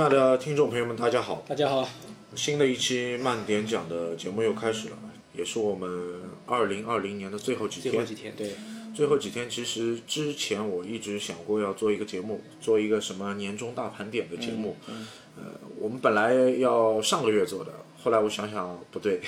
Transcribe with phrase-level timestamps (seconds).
[0.00, 1.44] 亲爱的听众朋友们，大家好！
[1.46, 1.86] 大家好，
[2.34, 4.96] 新的一期慢点讲的节目又开始了，
[5.34, 7.92] 也是我们二零二零年的最后几天。
[7.92, 8.52] 最后几天，对，
[8.96, 14.74] 最后几天，其实之前我一直想过要做一个节目，做一个什么年终大盘点的节目。
[14.88, 15.42] 嗯呃，
[15.78, 17.70] 我们本来要上个月做的，
[18.02, 19.20] 后来我想想不对，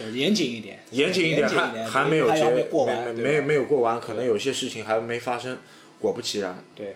[0.00, 5.58] 呃严谨一点，严谨一点，还，还没有结，没没没有过完，可能有些事情还没发生。
[6.00, 6.94] 果不其然，对，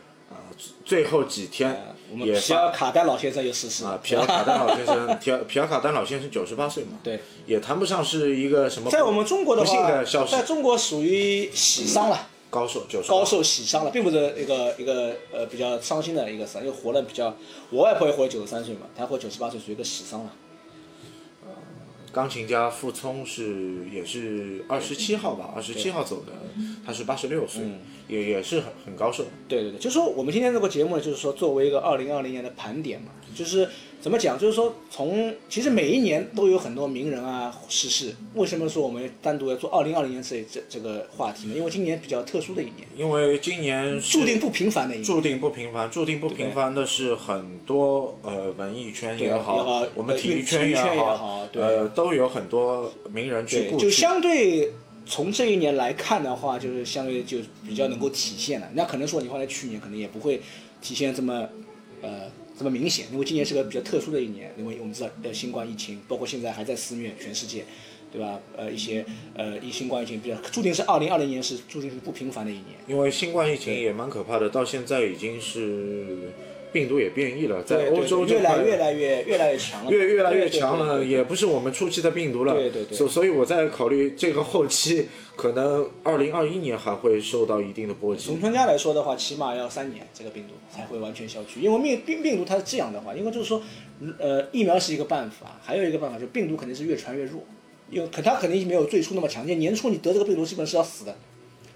[0.85, 17.37] 最后几天呃我们也皮尔卡丹老先生又逝世了啊，皮尔卡丹老先生， 皮尔皮尔卡丹老先生九十八岁嘛，对，也谈不上是一个什么在我们中国的话，的消息在中国属于喜丧了，高寿九十高寿喜丧了，并不是一个一个呃比较伤心的一个事，因为活了比较，
[17.71, 20.33] 我外婆也活了九十三岁嘛，她活九十八岁属于一个喜丧了。
[22.19, 26.33] 钢琴家傅聪是也是二十七号吧，二十七号走的，
[26.85, 27.63] 他是八十六岁，
[28.09, 29.25] 也也是很很高寿。
[29.47, 33.69] 对对对，就是说我们今天这个节目呢，就是说作为一个二零二零年的盘点嘛，就是
[34.01, 41.55] 怎么讲，就是说从其实每一年都有很多名人啊逝世，为什么说我们单独要做二零二零年这这这个话题呢？
[41.57, 45.05] 因为今年比较特殊的一年，因为今年注定不平凡的一年。
[45.05, 53.85] 注定不平凡，注定不平凡的是很多呃文艺圈也好好，我们呃体育圈也也好呃都有很多名人去对，故去。
[53.85, 54.73] 就相对
[55.05, 58.69] 从这一年来看的话，就是相对就比较能够体现了。
[58.75, 60.41] 那可能说你放在去年，可能也不会
[60.81, 61.49] 体现这么
[62.03, 67.65] 呃这么明显，因为今年是个比较特殊的一年，因为我们知道呃新冠疫情，包括现在还在肆虐全世界，
[68.13, 68.41] 对吧？
[68.57, 72.75] 呃一些呃一新冠疫情比较注定是二零二零年是注定是不平凡的一年。
[72.89, 76.33] 因为新冠疫情也蛮可怕的，到现在已经是
[76.73, 82.55] 病毒也变异了，在欧洲越来越来越越来越强了，越越来越强了，也不是我们初期的病毒了。
[82.55, 88.41] 对对对所所以我在考虑这个后期可能二零二一年还会受到一定的波及从。
[88.41, 91.61] 专家来说的话，起码要三年，这个病毒才会完全消去。
[91.61, 93.63] 因为病病病毒它是这样的话，因为就是说，
[94.19, 97.43] 呃，疫苗是一个办法，还有一个办法就是病毒肯定是越传越弱，
[97.91, 99.59] 因为可它肯定没有最初那么强健。
[99.59, 101.17] 年初你得这个病毒基本是要死的，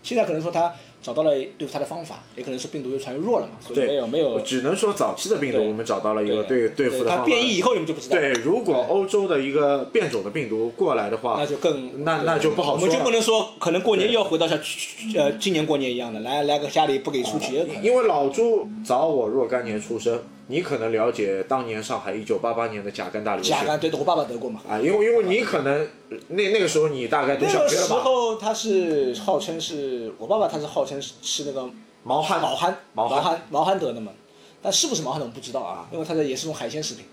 [0.03, 7.27] 现在可能说它找到了对付它的方法，也可能是病毒越传越弱了嘛，所以对，没有没有只能说早期的病毒我们找到了一个对对付的方它法。
[7.27, 12.87] 变异以后你们就不知道，对，如果欧洲的一个变种的病毒过来的话，那就更那那就不好说。
[12.87, 24.61] 我们就不能说可能过年又要回到像去呃今年过年一样的，来来个家里不给出去，也有可能因为老朱早我若干年出生，你可能了解当年上海一九八八年的甲肝大流行甲肝对的，我爸爸得过嘛。
[24.69, 25.89] 啊，因为因为你可能
[26.29, 28.05] 那那个时候你大概读那个时小学了吧？
[28.05, 31.69] 候他是号称是我爸爸，他是号称是吃那个
[32.05, 34.13] 毛蚶毛蚶毛汗汗毛蚶得的嘛，
[34.61, 37.07] 但是不是毛汗的我们不知道啊，因为它的也是种海鲜食品。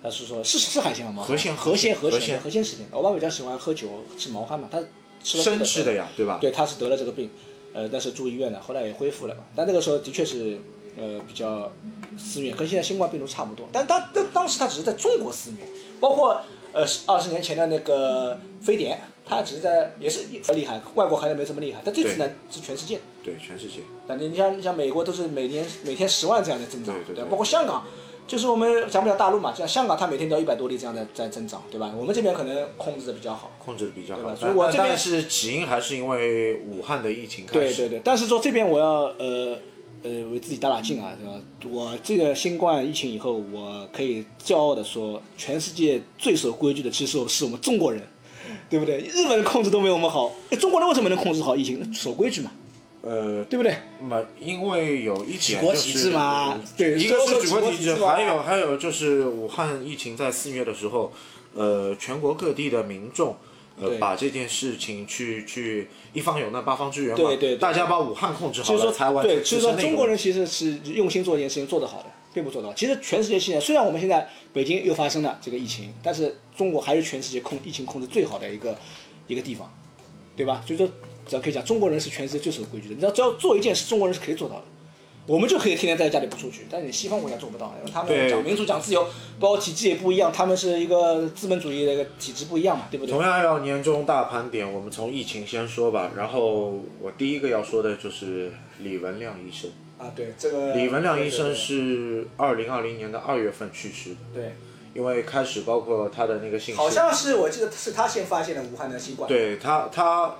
[0.00, 1.24] 他是说，是是海鲜吗？
[1.24, 2.86] 河鲜河鲜河河鲜河鲜食品。
[2.92, 4.80] 我爸爸比较喜欢喝酒吃毛蚶嘛，他
[5.24, 6.38] 吃了生吃的呀，对吧？
[6.40, 7.28] 对，他是得了这个病，
[7.74, 9.42] 呃，但是住医院了，后来也恢复了嘛。
[9.56, 10.56] 但那个时候的确是，
[10.98, 11.70] 呃，比较
[12.18, 13.66] 肆虐，跟现在新冠病毒差不多。
[13.72, 15.58] 但当当当时他只是在中国肆虐，
[16.00, 16.40] 包括
[16.72, 20.24] 呃二十年前的那个非典，它只是在也是
[20.54, 21.80] 厉害，外国还没这么厉害。
[21.84, 23.80] 但这次呢是全世界，对，全世界。
[24.06, 27.00] 但你像你像美国都是每年每天十万这样的增长，吧？
[27.06, 27.84] 对对对包括香港。
[28.26, 31.90] 就是我们讲不讲大陆嘛，像香港，它每天都要一百多例这样的在增长，对吧？
[31.96, 33.50] 我们这边可能控制的比较好。
[33.58, 37.58] 控制的比较好对吧，所以我这边是起因还是因为武汉的疫情开始。
[37.58, 39.56] 对对对，但是说这边我要呃
[40.02, 41.32] 呃为自己打打劲啊，是吧？
[41.68, 48.02] 我这个新冠疫情以后，我可以骄傲的说，全世界最守规矩的其实是我们中国人，
[48.70, 48.98] 对不对？
[48.98, 51.92] 日本人控制都没有我们好，哎，中国人为什么能控制好疫情？
[51.92, 52.52] 守规矩嘛，
[53.02, 53.74] 呃，对不对？
[54.00, 61.12] 嘛，因为有一点就是国体制嘛对一个是举国体制，还有还有就是武汉疫情在肆虐的时候，
[61.54, 63.36] 呃，全国各地的民众。
[63.80, 72.74] 呃，把这件事情去去一方有难八方支援嘛，对对对大家把武汉控制好了，所以说才完对，成所以说中国人其实是用心做一件事情做得好的，并不做得好。
[72.74, 78.76] 其实全世界现在虽然我们现在北京又发生了这个疫情，但是中国还是全世界控疫情控制最好的一个
[79.26, 79.72] 一个地方，
[80.36, 80.62] 对吧？
[80.66, 80.86] 所以说，
[81.26, 82.94] 只要可以讲，中国人是全世界最守规矩的。
[82.94, 84.64] 你知道，只要做一件事，中国人是可以做到的。
[85.28, 89.06] 我们就可以天天在家里不出去，但是你西方国家做不到，因为他们讲民主、讲自由，
[89.38, 93.22] 包括体制也不一样，他们是一个资本主义的一个体制不一样嘛，对不对同？
[93.22, 96.12] 样要年终大盘点，我们从疫情先说吧。
[96.16, 99.70] 然后我第一个要说的就是李文亮医生。
[99.98, 100.74] 啊，对这个。
[100.74, 104.54] 李文亮医生是二零二零年的二月份去世的，对，
[104.94, 109.28] 因为开始包括他的那个信息，好像是我记得是他先发现的武汉的新冠。
[109.28, 110.36] 对他他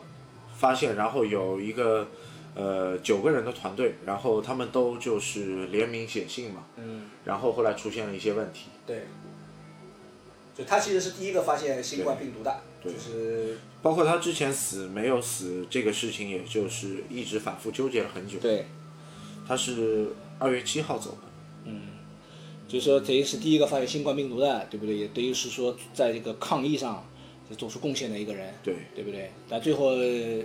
[0.56, 2.08] 发现，然后有一个
[2.58, 9.06] 呃九个人的团队，然后他们都就是联名写信嘛，嗯，然后后来出现了一些问题，对。
[10.56, 12.92] 就他其实是第一个发现新冠病毒的，对。
[12.92, 18.40] 就是包括他之前死没有死这个事情，也就是一直反复纠结了很久。
[18.40, 18.66] 对，
[19.46, 20.08] 他是
[20.40, 21.18] 二月七号走的，
[21.66, 21.82] 嗯。
[22.66, 24.96] 就是说等于是第一个发现新冠病毒的，对不对？
[24.96, 27.02] 也等于是说在这个抗疫上
[27.48, 29.30] 是做出贡献的一个人，对对不对？
[29.48, 29.92] 但最后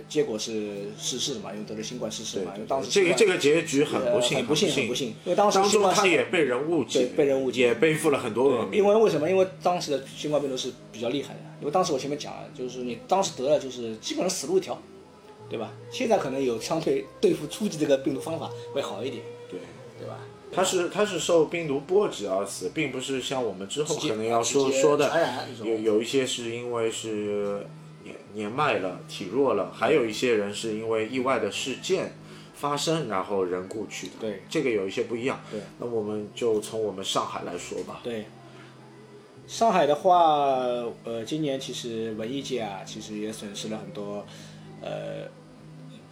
[0.08, 8.78] 结果是逝世嘛，因为得了新冠逝世嘛，因为当时这个这个结局很不幸，很不幸，很不幸，因为当时中他也被人误解，被人误解，也背负了很多恶名。
[8.78, 9.28] 因为为什么？
[9.28, 14.80] 因为当时的新冠病毒是比较厉害的，因为当时我前面讲了，就是你当时得了，就是基本上死路一条，
[15.48, 15.72] 对吧？
[15.90, 19.60] 现在可能有相对对付初级这个病毒方法会好一点，对
[19.98, 20.18] 对吧？
[20.54, 25.10] 他是他是受病毒波及而死，并不是像我们之后可能要说说的，
[25.62, 27.66] 有有一些是因为是
[28.02, 32.14] 年年迈了、体弱了，还有一些人是因为意外的事件
[32.54, 34.12] 发生，然后人故去的。
[34.20, 35.40] 对，这个有一些不一样。
[35.50, 38.00] 对，那我们就从我们上海来说吧。
[38.02, 38.26] 对，
[39.46, 40.16] 上海的话，
[41.04, 44.24] 呃，今年其实文艺界啊，其实也损失了很多，
[44.80, 45.28] 呃，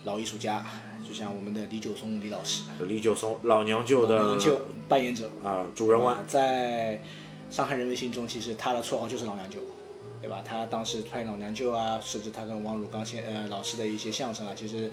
[0.04, 0.64] 老艺术家。
[1.12, 6.98] 就像我们的李九松李老师，李九松老娘舅的娘舅扮演者啊，主人翁，在
[7.50, 9.58] 上海人民心中，其实他的绰号就是老娘舅，
[10.22, 10.42] 对吧？
[10.42, 14.90] 他当时拍老娘舅啊，甚至他跟王汝刚先呃老师的一些相声啊，其实。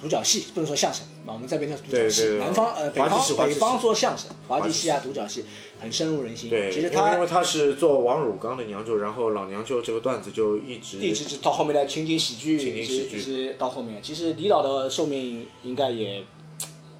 [0.00, 2.36] 独角戏不能说相声，我们这边叫独角戏。
[2.38, 5.44] 南方呃，北方北方说相声，滑稽戏啊，独角戏
[5.80, 6.50] 很深入人心。
[6.50, 16.22] 对，其实他因为他是做王汝刚的娘舅，然后老娘舅这个段子就一直一直到后面的情景喜剧，情景喜剧到后面，其实李老的寿命应该也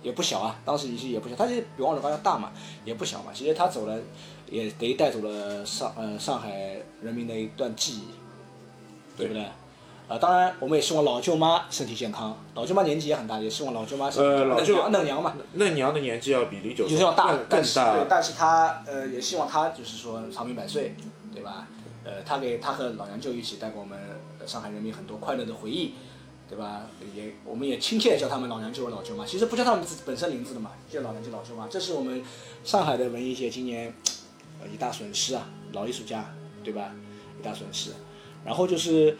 [0.03, 2.53] 也不小啊，当时其实也不小，他是比王汝刚要大嘛，
[2.85, 3.33] 也不小嘛。
[3.35, 3.99] 其实他走了，
[4.51, 9.45] 也等于带走了上呃上海人民的一段记忆，对不对？
[10.07, 12.37] 呃，当然，我们也希望老舅妈身体健康。
[12.55, 15.35] 老舅妈年纪也很大，也希望老舅妈身体嫩娘嫩娘嘛。
[15.55, 18.05] 嫩娘的年纪要比李九就是要大更大。
[18.07, 20.95] 但是她呃也希望她就是说长命百岁，
[21.33, 21.67] 对吧？
[22.05, 23.99] 呃，她给她和老娘舅一起带给我们
[24.47, 25.95] 上海人民很多快乐的回忆，
[26.51, 26.83] 对吧？
[27.15, 31.67] 也我们也亲切叫他们老娘舅和老舅妈，其实不叫他们自本身名字的嘛，叫老娘舅老舅妈。
[31.67, 32.23] 这是我们
[32.63, 33.95] 上海的文艺界今年
[34.61, 36.31] 呃一大损失啊，老艺术家，
[36.63, 36.91] 对吧？
[37.41, 37.93] 一大损失。
[38.45, 39.17] 然后就是。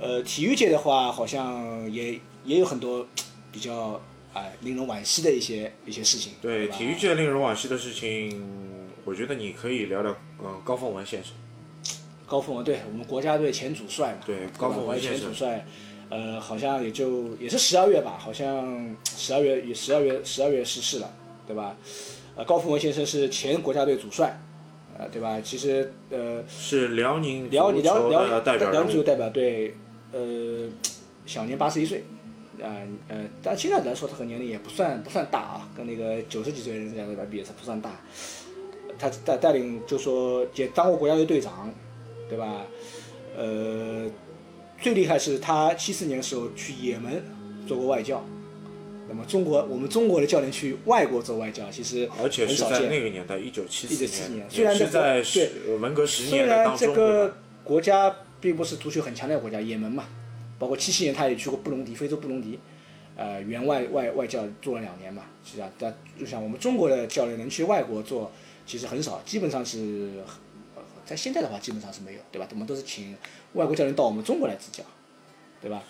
[0.00, 3.06] 呃，体育界的话，好像也也有很多
[3.52, 4.00] 比较
[4.34, 6.32] 哎令人惋惜的一些一些事情。
[6.42, 8.42] 对，体育界令人惋惜的事情，
[9.04, 11.32] 我觉得你可以聊聊嗯高凤文先生。
[12.26, 14.20] 高凤文，对我们国家队前主帅嘛。
[14.24, 15.66] 对，高凤文前主帅，
[16.08, 21.12] 呃，好像也就也是十二月吧，好像十二月也十二月十二月逝世了，
[21.46, 21.76] 对吧？
[22.34, 24.40] 呃，高凤文先生是前国家队主帅，
[24.98, 25.38] 呃，对吧？
[25.42, 29.76] 其实呃是辽宁辽辽辽代表辽代表队。
[30.12, 30.68] 呃，
[31.24, 32.04] 享年八十一岁，
[32.60, 32.68] 啊
[33.08, 37.90] 呃，但现在来说，他和年龄也不算不算大啊，跟那个九十几岁人家来比，他不算大。
[38.98, 41.72] 他带带领就说也当过国家队队长，
[42.28, 42.66] 对吧？
[43.36, 44.06] 呃，
[44.80, 47.24] 最厉害是他七四年的时候去也门
[47.66, 48.22] 做过外教。
[49.08, 55.24] 那么中国我们中国的教练去外国做外教，其实而且是在那个年代，一九七四年，虽然在
[55.80, 58.14] 文革十年当中，虽然这个国家。
[58.42, 60.04] 并不是足球很强的国家，也门嘛，
[60.58, 62.58] 包括七七年他也去过布隆迪，非洲布隆迪，
[63.16, 68.30] 呃，员外外外教做了两年嘛，是啊，但就像我们中国的教练能去外国做，
[68.66, 70.10] 其实很少，基本上是，
[71.06, 72.48] 在现在的话基本上是没有，对吧？
[72.50, 73.16] 我们都是请
[73.52, 74.82] 外国教练到我们中国来执教，
[75.60, 75.82] 对吧？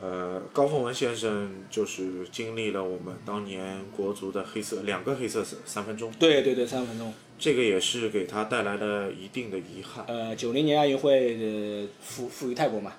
[0.00, 7.12] 呃，高凤文先生就是经历了我们当年国足的黑色两个黑色三分钟，对对对，三分钟。
[7.38, 10.04] 这个也是给他带来了一定的遗憾。
[10.08, 12.92] 呃，九零年亚运会负负于泰国嘛，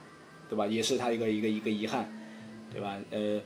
[0.50, 0.66] 对吧？
[0.66, 2.10] 也是他一个一个一个遗憾，
[2.72, 2.98] 对吧？
[3.12, 3.42] 呃，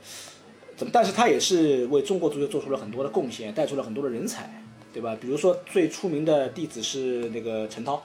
[0.76, 0.90] 怎么？
[0.94, 5.16] 但是他也是为中国足球做出了很多的贡献，带出了很多的人才，对吧？
[5.20, 8.00] 比如说最出名的弟子是那个陈涛，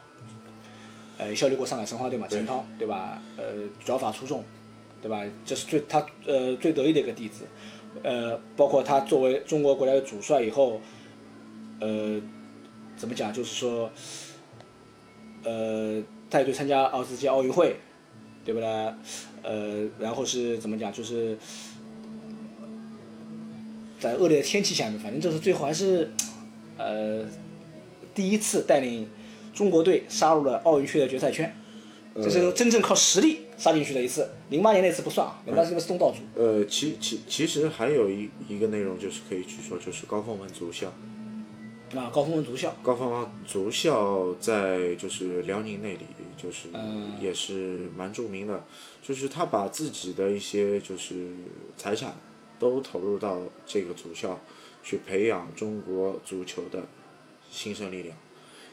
[1.19, 3.21] 呃，效力过上海申花队嘛，陈涛，对吧？
[3.37, 3.43] 呃，
[3.85, 4.43] 脚法出众，
[4.99, 5.23] 对吧？
[5.45, 7.45] 这是最他呃最得意的一个弟子，
[8.01, 10.81] 呃，包括他作为中国国家的主帅以后，
[11.81, 12.19] 呃。
[12.99, 13.31] 怎么讲？
[13.31, 13.89] 就是说，
[15.45, 17.77] 呃，带队参加二十届奥运会，
[18.43, 18.67] 对不对？
[19.41, 20.91] 呃，然后是怎么讲？
[20.91, 21.37] 就是
[24.01, 26.11] 在恶劣的天气下面，反正就是最后还是，
[26.77, 27.25] 呃，
[28.13, 29.07] 第一次带领
[29.53, 31.55] 中国队杀入了奥运区的决赛圈，
[32.15, 34.29] 这是真正靠实力杀进去的一次。
[34.49, 36.17] 零八年那次不算啊，零八年是东道主。
[36.35, 40.93] 呃，其其其实还有一一个内容就是可以去说，就是高凤文足校。
[41.95, 46.05] 啊，高凤文足校，高凤文足校在就是辽宁那里，
[46.37, 46.67] 就是
[47.19, 48.63] 也是蛮著名的，
[49.01, 51.33] 就是他把自己的一些就是
[51.75, 52.15] 财产
[52.59, 54.39] 都投入到这个足校，
[54.83, 56.83] 去培养中国足球的
[57.49, 58.15] 新生力量。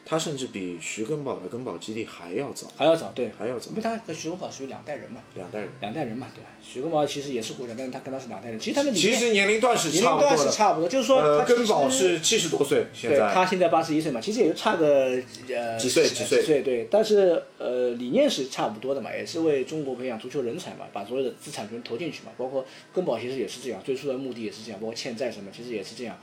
[0.09, 6.51] 他甚至比徐根宝的根宝基地还要早，还要早，对，还要早，因为他和徐根宝属于两代人嘛，两代人，两代人嘛，对吧？
[6.63, 26.17] 徐根宝其实也是国人，但是他跟他是两代人，其实他们其实年龄段是年龄段是差不多，就是说，呃，根宝是七十多岁，现在他现在八十一岁嘛，其实也就差个呃几岁几岁，对，但是呃理念是差不多的嘛，也是为中国培养足球人才嘛，把所有的资产全投进去嘛，包括根宝其实也是这样，最初的目的也是这样，包括欠债什么，其实也是这样。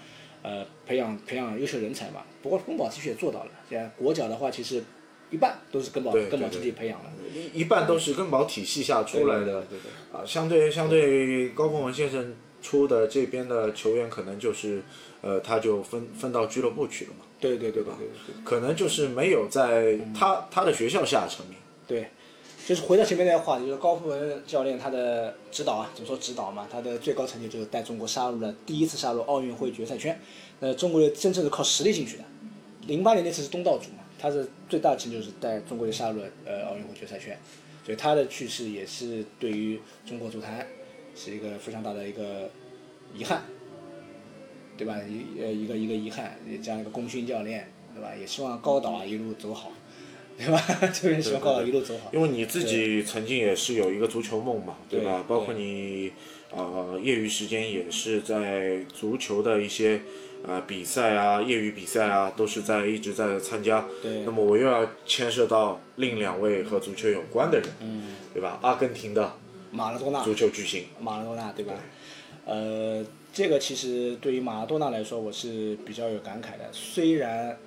[0.43, 2.21] 呃，培养培养优秀人才嘛。
[2.41, 3.51] 不过根宝其实也做到了。
[3.67, 4.83] 现在国脚的话，其实
[5.31, 9.61] 一半都是根宝根宝基地培养的，一一半都是根宝体系下出来的。
[9.63, 9.91] 对对。
[10.11, 14.83] 啊，相对相对高凤文先生出的这边的球员，可能就是，
[15.21, 17.25] 呃，他就分分到俱乐部去了嘛。
[17.39, 17.97] 对对对吧？
[18.43, 21.55] 可能就是没有在他他的学校下成名。
[21.87, 22.09] 对。
[22.65, 26.65] 就是回到前面那个话题，就是高富文教练他的指导啊，怎么说指导嘛？
[26.71, 30.17] 他的最高成就就是带中国杀入了第一次杀入奥运会决赛圈。
[30.59, 32.23] 那，中国队真正是靠实力进去的。
[32.87, 37.37] 零八年那次是东道主嘛，他是最大的成就是带中国队杀入了呃奥运会决赛圈。
[37.85, 40.65] 所以他的去世也是对于中国足坛
[41.13, 42.49] 是一个非常大的一个
[43.13, 43.41] 遗憾，
[44.77, 44.97] 对吧？
[45.03, 48.15] 一呃一个一个遗憾，这样一个功勋教练，对吧？
[48.15, 49.69] 也希望高导啊一路走好。
[50.37, 50.59] 对吧？
[50.93, 52.09] 这边希望高导一路走好。
[52.11, 55.23] 因为你自己曾经也是有一个足球梦嘛，对吧？
[55.27, 56.11] 包括你
[56.51, 60.01] 呃业余时间也是在足球的一些
[60.45, 63.85] 呃比赛啊、业余比赛啊，都是在一直在参加。
[64.01, 64.21] 对。
[64.25, 68.59] 那么我又要牵涉到另两位和足球有关的人，嗯，对吧？
[68.63, 69.33] 阿根廷的
[69.71, 71.73] 马拉多纳足球巨星，马拉多纳，对吧？
[72.45, 76.67] 呃，这个其实对于马拉多纳来说，我是比较有感慨的。
[76.71, 77.57] 虽然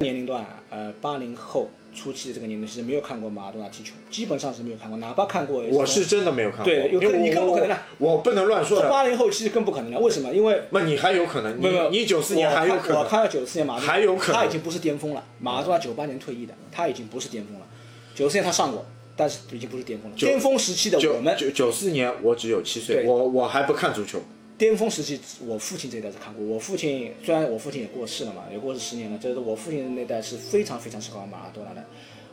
[0.00, 1.70] 年龄段，呃，八零后。
[1.98, 6.66] 初期的这个年龄，其实没有看过马拉多纳踢球，基本上是没有看过，哪怕看过，我是真的没有看过。
[6.66, 7.82] 对，有可能你更不可能了。
[7.98, 8.88] 我不能乱说的。
[8.88, 10.32] 八零后其实更不可能了，为什么？
[10.32, 12.98] 因为那你还有可能，没有你九四年还有可能。
[13.00, 15.24] 我看了九四年马拉多纳，还有可能，他已经不是巅峰了。
[15.40, 17.66] 马拉多纳九八年退役的，他已经不是巅峰了。
[18.14, 18.86] 九四年他上过，
[19.16, 20.16] 但是已经不是巅峰了。
[20.16, 24.22] 巅峰时期的我们，九九四年我只有七岁，我我还不看足球。
[24.58, 26.44] 巅峰时期，我父亲这一代是看过。
[26.44, 31.84] 我父亲虽然我父亲也过世了嘛，也过世十年了，这是我父亲那代是非常非常喜欢马拉多纳的。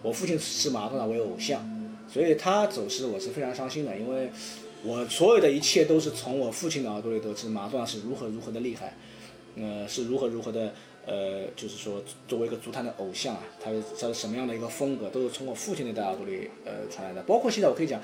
[0.02, 1.64] 我父亲视马拉多纳为偶像，
[2.12, 4.30] 所以他走失我是非常伤心的，因为
[4.84, 8.98] 我所有的一切都是从我父亲的耳朵里得知马拉多纳是如何如何的厉害，
[9.56, 10.74] 呃，是如何如何的，
[11.06, 17.22] 呃，就是说作为一个足坛的偶像啊，他他什么样的一个风格，都是从我父亲那代耳朵里呃传来的。
[17.22, 18.02] 包括现在我可以讲，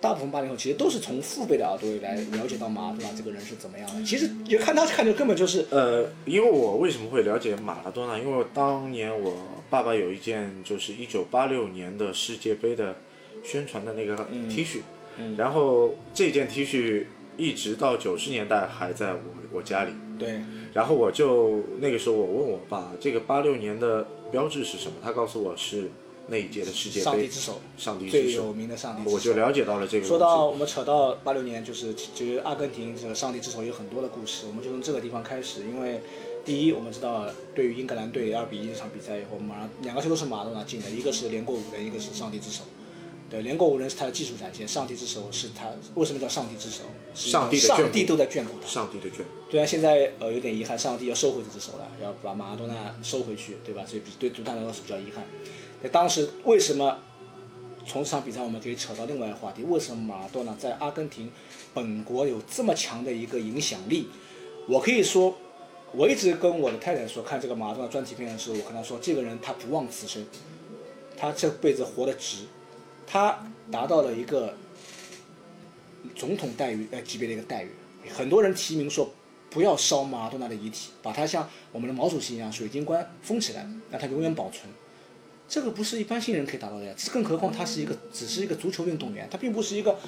[0.00, 4.02] 大部分八零后其实都是从父辈的耳朵里来了解到马拉多纳这个人是怎么样的。
[4.04, 8.18] 其实也看他看就根本就是呃，因为我为什么会了解马拉多纳？
[8.18, 9.34] 因为当年我。
[9.68, 12.94] 爸爸有一件就是一九八六年的世界杯的
[13.42, 14.16] 宣传的那个
[14.48, 14.78] T 恤，
[15.36, 19.90] 然后这件 T 恤一直到九十年代还在我我家里。
[20.20, 20.40] 对。
[20.72, 24.98] 然后我就那个时候我问我爸，这个八六年的标志是什么？
[25.02, 25.90] 他告诉我是
[26.28, 27.04] 那一届的世界杯。
[27.04, 27.60] 上帝之手。
[27.76, 29.14] 上帝最有名的上帝之手。
[29.14, 30.06] 我就了解到了这个。
[30.06, 36.00] 说到我们扯到八六年，就是其实阿根廷这个上帝之手有很多的故事，我们就从这个地方开始，因为。
[36.46, 42.62] 第一，我们知道，对于英格兰队二比一这场比赛以后，马上两个球都是马拉多纳进的，一个是连过五人，一个是上帝之手。
[43.28, 46.84] 对，连过五人是他的技术展现，上帝之手是他为什么叫上帝之手？
[47.16, 48.68] 上帝上帝都在眷顾他。
[48.68, 49.22] 上帝的眷。
[49.50, 53.82] 虽然现在呃有点遗憾，上帝要收回这只手了，要把马拉多纳收回去，对吧？
[53.84, 55.24] 所以比对足坛来说是比较遗憾。
[55.82, 56.98] 在当时为什么
[57.86, 59.62] 从这场比赛我们可以扯到另外一个话题？
[59.62, 61.30] 为什么马拉多纳在阿根廷
[61.74, 64.08] 本国有这么强的一个影响力？
[64.68, 65.36] 我可以说。
[65.92, 70.22] 我一直跟我的太太说，看这个马拉多纳专题片的时候，我跟她说，这个人他不忘此生，
[71.16, 72.38] 他这辈子活得值，
[73.06, 73.38] 他
[73.70, 74.54] 达到了一个
[76.14, 77.70] 总统待遇呃级别的一个待遇。
[78.10, 79.08] 很多人提名说，
[79.48, 84.64] 不要烧马拉多纳的遗体，把他像我们的毛主席一样水晶棺封起来，让他永远保存。
[85.48, 89.98] 这个不是一般新人可以达到的呀，更何况他是一个只是一个足球运动员，他并不是一个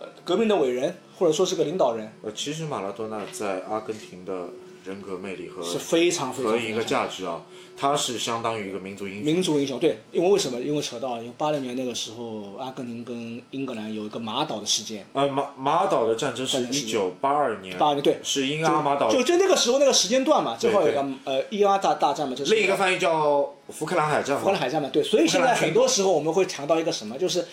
[0.00, 2.10] 呃革命的伟人，或者说是个领导人。
[2.22, 4.48] 呃，其实马拉多纳在阿根廷的。
[4.84, 7.42] 人格魅力和是非常非常和一个价值啊，
[7.76, 9.24] 他是相当于一个民族英雄。
[9.24, 10.60] 民族英雄对，因为为什么？
[10.60, 15.06] 因为扯到因为八六年那个时候，阿根廷跟英格兰有一个马岛的事件。
[15.12, 17.76] 呃，马马岛的战争是一九八二年。
[17.76, 19.10] 八二年对，是英阿马岛。
[19.10, 24.38] 就就那个时候那个时间段嘛，正好有个呃伊阿大大战嘛，就是另一个翻译叫福克兰海战。
[24.38, 27.46] 福克兰海战嘛，对，所以现在很多时候我们会强调一个什么，就是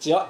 [0.00, 0.28] 只要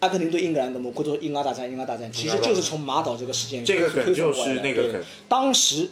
[0.00, 5.88] 阿根廷对英格兰的，或者说英阿大战，英阿大战，其实就是从马岛这个事件这个梗就是那个梗，当时。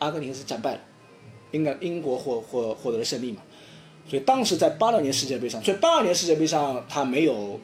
[0.00, 0.80] 阿根廷是战败了，
[1.50, 3.42] 应该英国获获获得了胜利嘛，
[4.08, 7.58] 所以当时在八六年世界杯上，所以八二年世界杯上他没有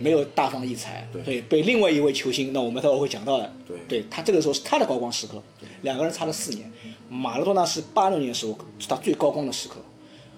[0.00, 3.52] 没有大放异彩，所以被另外一位球星，那我们待会会讲到的，
[3.86, 4.04] 对。
[4.10, 5.40] 他这个时候是他的高光时刻，
[5.82, 6.72] 两个人差了四年，
[7.08, 9.76] 马拉多纳是八六年时候是他最高光的时刻，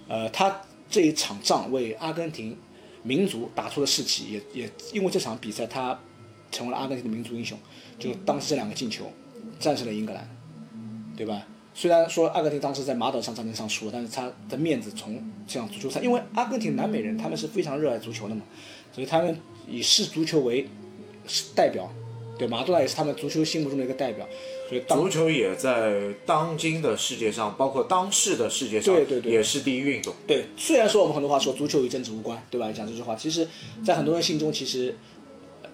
[0.08, 2.54] 呃，他这一场仗为阿根廷
[3.02, 5.98] 民族打出了士气，也也因为这场比赛他
[6.50, 7.58] 成为了阿根廷的民族英雄，
[7.98, 9.10] 就当时这两个进球
[9.58, 10.28] 战胜了英格兰，
[11.16, 11.46] 对吧？
[11.74, 18.42] 虽然说阿根廷当时在马岛上战争上输了，但是他的面子从这样足球赛，因为阿根廷南美人他们是非常热爱足球的嘛，
[18.92, 20.68] 所以他们以视足球为
[21.54, 21.90] 代表，
[22.38, 24.28] 对马多纳也是他们足球心目中的一个代表，
[24.72, 30.14] 所以足球也在当今的世界上，包括当世的世界上，对对对，也是第一运动。
[30.26, 32.72] 对，虽然说我们很多话说足球与政治无关，对吧？
[32.72, 33.46] 讲这句话，其实，
[33.84, 34.96] 在很多人心中，其实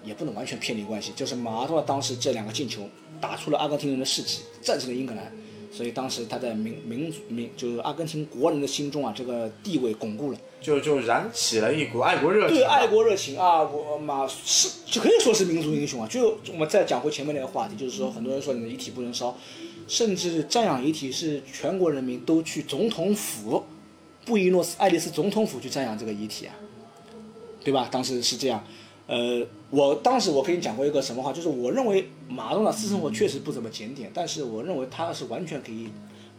[0.03, 1.13] 也不能完全偏离关系。
[1.15, 2.81] 就是马拉多纳当时这两个进球，
[3.21, 5.31] 打出了阿根廷人的士气，战胜了英格兰。
[5.71, 12.57] 所以当时他在民民族民就是阿根廷国人的心中啊，这个地位巩固了，就就燃起了一股爱国热情。
[12.57, 16.07] 对爱国热情啊，我马是就可以说是民族英雄啊。
[16.07, 19.37] 就我们再讲回前面那个话题，就是说很多人说你的遗体不能烧，
[19.87, 23.63] 甚至瞻仰遗体是全国人民都去总统府，
[24.25, 26.53] 布宜诺斯艾利斯总统府去瞻仰这个遗体啊，
[27.63, 27.87] 对吧？
[27.91, 28.63] 当时是这样。
[29.07, 35.89] 呃，我当时我跟你讲过一个什么话，就是我认为马东的私生活确实不怎么检点，但是我认为他是完全可以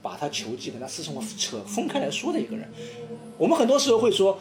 [0.02, 2.68] 把他球技跟他私生活扯分开来说的一个人。
[3.38, 4.38] 我们很多时候会说，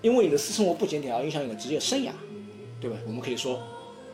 [0.00, 2.10] 因为你的私生活不检点而影响你的职业生涯，
[2.80, 2.96] 对吧？
[3.06, 3.60] 我们可以说，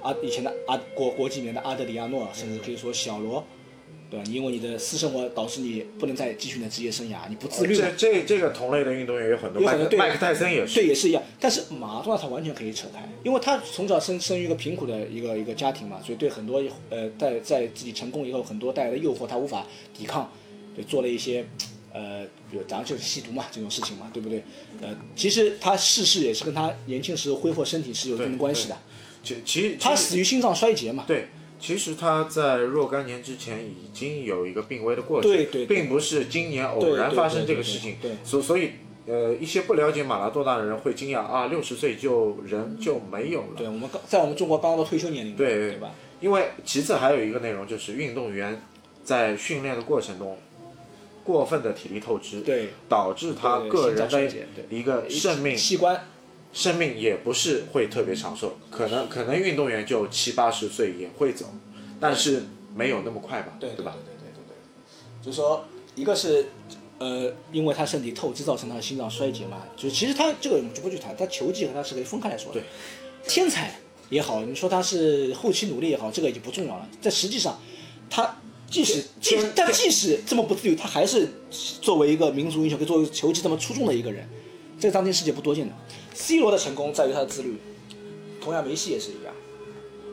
[0.03, 3.45] 啊，以前的阿国国际里面的阿德里亚诺，甚至可以说小罗。
[4.11, 4.25] 对吧？
[4.31, 7.77] 因为你的私生活导致你不能再继续你的职业生涯，你不自律。
[7.77, 10.77] 这这这个同类的运动员有很多，麦麦克泰森也是。
[10.77, 11.23] 对，也是一样。
[11.39, 20.33] 但是马拉多纳他完全可以扯开，因为他从小生生于一个贫苦的一个一个家庭嘛，所以对很多呃在在自己成功以后很多带来的诱惑他无法抵抗，
[20.79, 21.45] 对做了一些
[21.93, 24.45] 呃，比如咱就是吸毒嘛这种事情嘛，对不对？
[24.81, 28.77] 呃，其实他逝世也是跟他年轻时候挥霍身体是有一定关系的。
[29.23, 31.05] 其其他死于心脏衰竭嘛。
[31.07, 31.29] 对。
[31.61, 37.97] 其实他在若干年之前已经有一个病危的过程，对对并不是今年偶然发生这个事情。
[38.01, 38.71] 对所所以，
[39.07, 43.49] 呃，一些不了解马拉多纳的人会惊讶啊，六十岁就人就没有了。
[43.57, 45.93] 对我们刚在我们中国刚刚到退休年龄，对对吧？
[46.21, 48.63] 因为其次还有一个内容就是运动员
[49.03, 50.39] 在训练的过程中
[51.29, 54.33] 过分的体力透支，对，导致他个人的
[54.71, 56.07] 一个生命器官。
[56.51, 61.45] 生命也不是会特别长寿，可能可能运动员就七八十岁也会走，
[62.01, 63.95] 但是没有那么快吧，对吧？
[64.07, 65.63] 对对对对，就是说，
[65.95, 66.47] 一个是，
[66.99, 72.59] 呃，因为他身体透支造成他的心脏衰竭嘛，就其实他这个我们就不去谈，他球技和他是可以分开来说的。
[72.59, 72.65] 对，
[73.29, 76.89] 天才也好，你说他是后期努力也好，这个已经不重要了。
[77.03, 77.61] 在实际上，
[78.09, 78.39] 他
[78.71, 81.29] 即使即但即使这么不自由，他还是
[81.81, 84.29] 作为一个民族英雄，可以作为球技这么出众的一个人，
[84.79, 85.75] 这个当今世界不多见的。
[86.15, 87.57] C 罗的成功在于他的自律，
[88.43, 89.35] 同样梅西也是一样。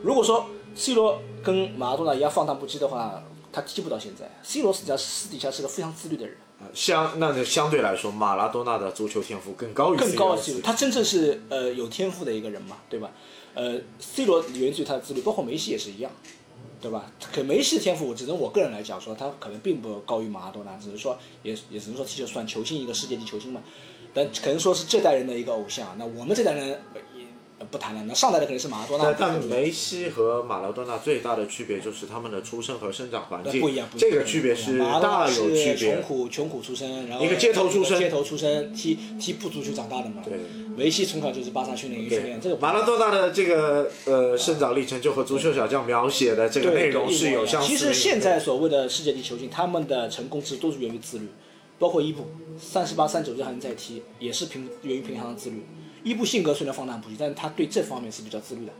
[0.02, 4.30] 如果说 C 罗跟马拉多纳一样放荡不羁的话，他踢不到现在。
[4.42, 6.36] C 罗实际上私底下是个非常自律的人。
[6.72, 13.10] 相那相对来说，马拉多纳的足球天赋更高于更高 C 罗，他真正是呃有天赋的一个人嘛，对吧？
[13.52, 16.10] 呃，C 罗源自于他的自律，包括梅西也是一样，
[16.80, 17.10] 对吧？
[17.32, 23.62] 可梅西的天赋，只能我个人来讲说，他可能并不高于马拉多纳，只是说也也只能说踢球算球星一个世界级球星嘛。
[24.14, 26.80] 但可能说是这代人的一个偶像，那我们这代人
[27.70, 28.02] 不谈了。
[28.06, 29.14] 那上来的肯定是马拉多纳。
[29.18, 33.88] 但梅西和马拉多纳最大的区别就是他们的出生和生长环境不一样。
[33.96, 35.76] 这个区别是大有区别。
[35.76, 40.22] 穷苦穷苦出身，然后一个街头出身，街头出身，踢踢不足球长大的嘛。
[40.24, 40.38] 对。
[40.76, 47.68] 梅西从小就是巴萨训练营训练，这个马拉多纳的这个呃生长历程就和足球小将描写的这个内容是有相似。
[47.68, 51.28] 其实现在所谓的世界级球星，他们的成功之都是源于自律。
[51.78, 52.26] 包括伊布，
[52.58, 55.62] 三十八、三九岁还能再踢，也是平源于平常的自律。
[56.06, 58.72] 伊布性格虽然放荡不羁，但是他对这方面是比较自律的，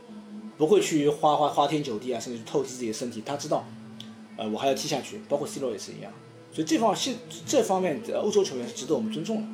[0.57, 3.21] 不会去花花花天酒地啊，甚至透支自己的身体。
[3.25, 3.67] 他知道，
[4.37, 5.19] 呃，我还要踢下去。
[5.27, 6.09] 包括 C 罗也是一样，
[6.53, 9.47] 所以这方现这方面的欧洲球员是值得我们尊重的，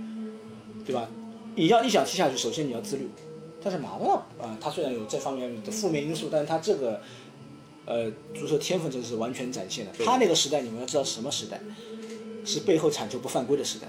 [0.86, 1.10] 对吧？
[1.56, 3.10] 你要你想踢下去，首先你要自律。
[3.64, 7.02] 但是马东啊，他虽然有这方面的负面因素，但是他这个，
[7.88, 9.92] 呃，足球天分真是完全展现的。
[10.06, 11.60] 他那个时代，你们要知道什么时代？
[12.46, 13.88] 是背后铲球不犯规的时代，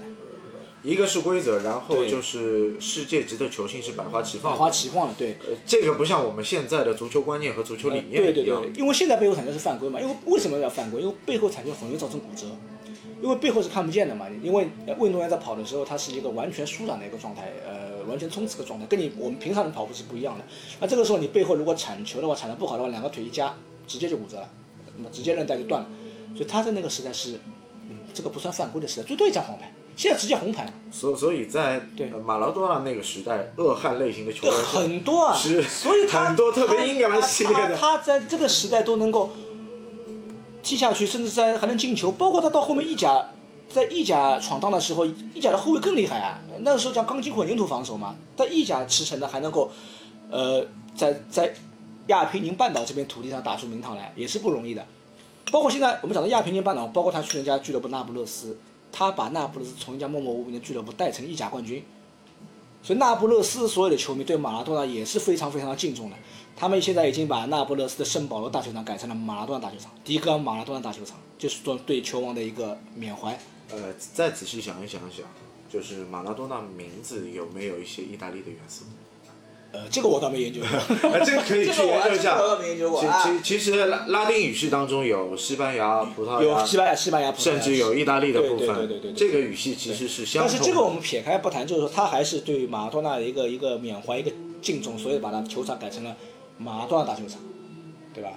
[0.85, 5.35] 一个是规则，然后就是世界级的球星是百花齐放，百花齐放的，对。
[5.65, 11.01] 这个不像我们现在的足球观念和足球理念对对对，因为现在背后铲球是犯规嘛，因为为什么要犯规？
[11.01, 12.45] 因为背后铲球很容易造成骨折，
[13.19, 14.27] 因为背后是看不见的嘛。
[14.43, 20.45] 因为运动员在跑的时候，他是一个完全舒展的一个状态，呃，完全冲刺的状态，跟你我们平常人跑步是不一样的。
[20.79, 23.53] 那这个时候你背后如果铲球的话，铲得不好的话，两个腿一夹，
[23.87, 24.49] 直接就骨折了，
[24.97, 25.89] 那么直接韧带就断了。
[26.35, 27.39] 所以他在那个时代是。
[28.13, 30.71] 这个不算犯规的时代，最多一张黄牌，现在直接红牌。
[30.91, 31.81] 所所以，在
[32.25, 37.75] 马劳多纳那个时代，恶汉类型的球员很多啊，是，所以很多特别英格兰系列的。
[37.75, 39.31] 他在这个时代都能够
[40.63, 43.29] 踢下去，甚至在还能进球，包括他到后面意甲，
[43.69, 46.39] 在意甲闯荡的时候，意甲的后卫更厉害啊！
[46.59, 49.69] 那个时候叫钢筋混凝土防守嘛，在意甲驰骋的还能够，
[50.31, 51.53] 呃，在在
[52.07, 54.85] 亚平宁半岛这片土地上打出名堂来，也是不容易的。
[55.51, 58.57] 包括现在我们讲的亚平宁半岛，包括他去人家俱乐部那不勒斯，
[58.97, 61.83] 他把那不勒斯从一家默默无名的俱乐部带成意甲冠军，
[62.81, 66.15] 所以那不勒斯所有的球迷对马拉多纳也是非常非常的敬重的。
[66.55, 73.37] 他们现在已经把那不勒斯的圣保罗大球场改成了马拉多纳大球场，迪戈马拉多纳大球场，就是说对球王的一个缅怀。
[73.69, 75.25] 呃，再仔细想一想想，
[75.69, 78.85] 就是马拉多纳名字有没有一些意大利的元素？
[79.75, 80.69] 呃，这个我倒没研究过，
[81.25, 82.37] 这个可以去研究一下。
[82.37, 83.01] 这个我倒没研究过。
[83.01, 83.07] 其
[83.43, 88.67] 其其实拉拉丁语系当中有西班牙、葡萄牙，有西班牙、西班牙，甚至有意大利的部分。
[88.67, 89.13] 对对对对对。
[89.13, 96.15] 这个语系其实是相但是这个我们撇开不谈，就是说他还是对马拉多纳的一个一个缅怀、一个敬重，所以把他球场改成了
[96.57, 97.41] 马拉多纳大球场，
[98.13, 98.31] 对吧？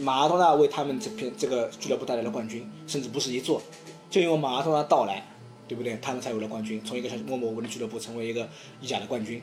[0.00, 3.60] 马拉多纳为他们这片这个俱乐部带来了冠军，甚至不是一座，
[4.10, 5.22] 就因为马拉多纳到来，
[5.68, 5.98] 对不对？
[6.00, 8.48] 他们才有了冠军，从一个默默无闻的俱乐部成为一个
[8.80, 9.42] 意甲的冠军，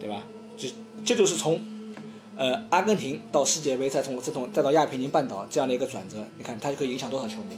[0.00, 0.22] 对吧？
[0.56, 0.68] 就
[1.04, 1.60] 这就是从，
[2.36, 7.56] 呃，阿根廷到世界杯，再从再从再到亚平宁半岛这样的一个转折，你看它就可以影响多少球迷？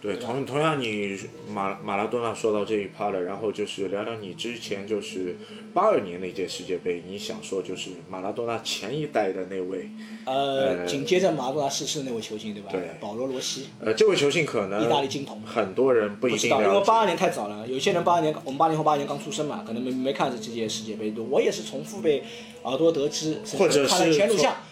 [0.00, 1.18] 对，同同样你
[1.52, 5.36] 马马拉多纳说到这一趴了，然后就是聊聊你之前就是
[5.74, 9.90] 八二年那届世界杯，你想说就是马拉多纳前一代的那位，
[10.24, 12.70] 呃，紧接着马拉多纳逝世那位球星对吧？
[12.72, 13.66] 对，保罗罗西。
[13.78, 22.22] 呃，这位球星可能意大利金童，很多人不一定因为八二年太早了，有些人八二年，我们八零后八二年刚出生嘛，可能没没看这这届世界杯，我也是从父辈
[22.62, 24.14] 耳朵得知，或者是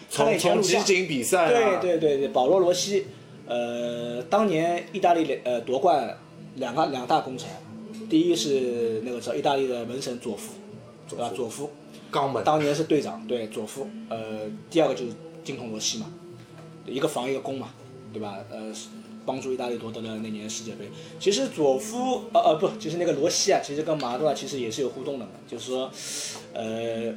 [0.09, 3.05] 从从集锦比赛，对对对对，保罗罗西。
[3.49, 6.15] 呃，当年意大利呃夺冠
[6.55, 7.49] 两个两大功臣，
[8.07, 10.53] 第一是那个时候意大利的门神佐夫，
[11.09, 11.31] 对吧？
[11.35, 11.71] 佐夫，
[12.11, 13.87] 肛门，当年是队长，对佐夫。
[14.07, 16.05] 呃，第二个就是金童罗西嘛，
[16.85, 17.69] 一个防一个攻嘛，
[18.13, 18.37] 对吧？
[18.51, 18.71] 呃，
[19.25, 20.87] 帮助意大利夺得了那年世界杯。
[21.19, 25.89] 其实佐夫，呃呃不，就是那个罗西啊，其实跟马拉多纳其实也是有互动的嘛，就是说，
[26.53, 27.11] 呃，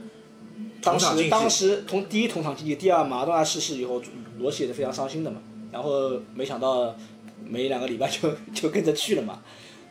[0.82, 4.00] 当时当时同第一同场竞技，第二马拉多纳逝世以后，
[4.38, 5.42] 罗西也是非常伤心的嘛。
[5.72, 6.94] 然后没想到，
[7.44, 9.42] 没两个礼拜就就跟着去了嘛，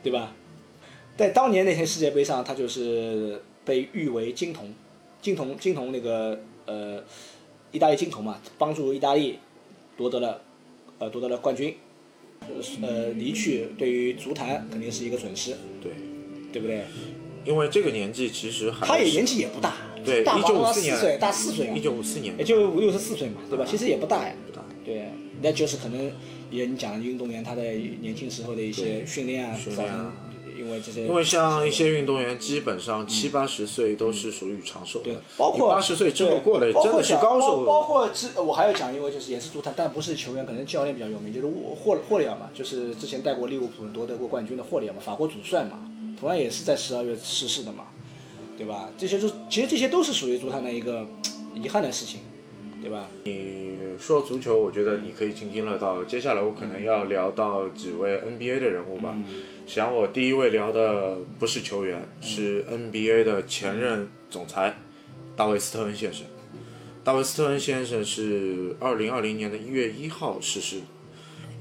[0.04, 0.34] 对吧？
[1.18, 4.74] 在当年那天世界杯上，他就是被誉为金童，
[5.22, 7.04] 金童金童那个呃，
[7.72, 9.40] 意大利金童嘛，帮助意大利
[9.98, 10.42] 夺得了
[11.00, 11.76] 呃夺得了冠军，
[12.82, 15.92] 呃离去对于足坛肯定是一个损失，对，
[16.54, 16.86] 对不对？
[17.44, 19.74] 因为这个年纪其实还他也年纪也不大，
[20.06, 23.66] 对，一九五四年，大四岁，一九五四年，也就六十四岁嘛，对吧？
[23.68, 25.10] 其实也不大呀，不大，对。
[25.42, 26.12] 那就是可能
[26.50, 29.58] 也你讲运动员他的年轻时候的一些训练啊，
[30.60, 37.66] 因为这些，因为像一些运动员基本上七八十岁都是属于长寿的，对，包括八十岁之后过了真的是高手。
[37.66, 45.80] 包括之我还要讲，因为就是也是足坛，但不是球员，可能教练比较有名，就是霍霍里尔嘛，就是之前带过利物浦夺得过冠军的霍里尔嘛，法国主帅嘛，
[46.20, 47.86] 同样也是在十二月逝世的嘛，
[48.58, 48.92] 对吧？
[48.98, 51.08] 这些都其实这些都是属于足坛的一个
[51.56, 52.20] 遗憾的事情。
[52.82, 53.08] 对吧？
[53.26, 56.04] 你说足球，我觉得你可以津津乐道。
[56.04, 59.16] 接下来我可能要聊到几位 NBA 的人物吧。
[59.68, 64.76] 想我第一位聊的不是球员，是 NBA 的前任总裁
[65.36, 66.26] 大卫斯特恩先生。
[67.04, 70.78] 大卫斯特恩先生是二零二零年的一月一号逝世，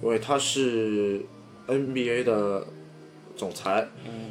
[0.02, 1.20] 因为他是
[1.68, 2.66] NBA 的
[3.37, 3.88] 总裁，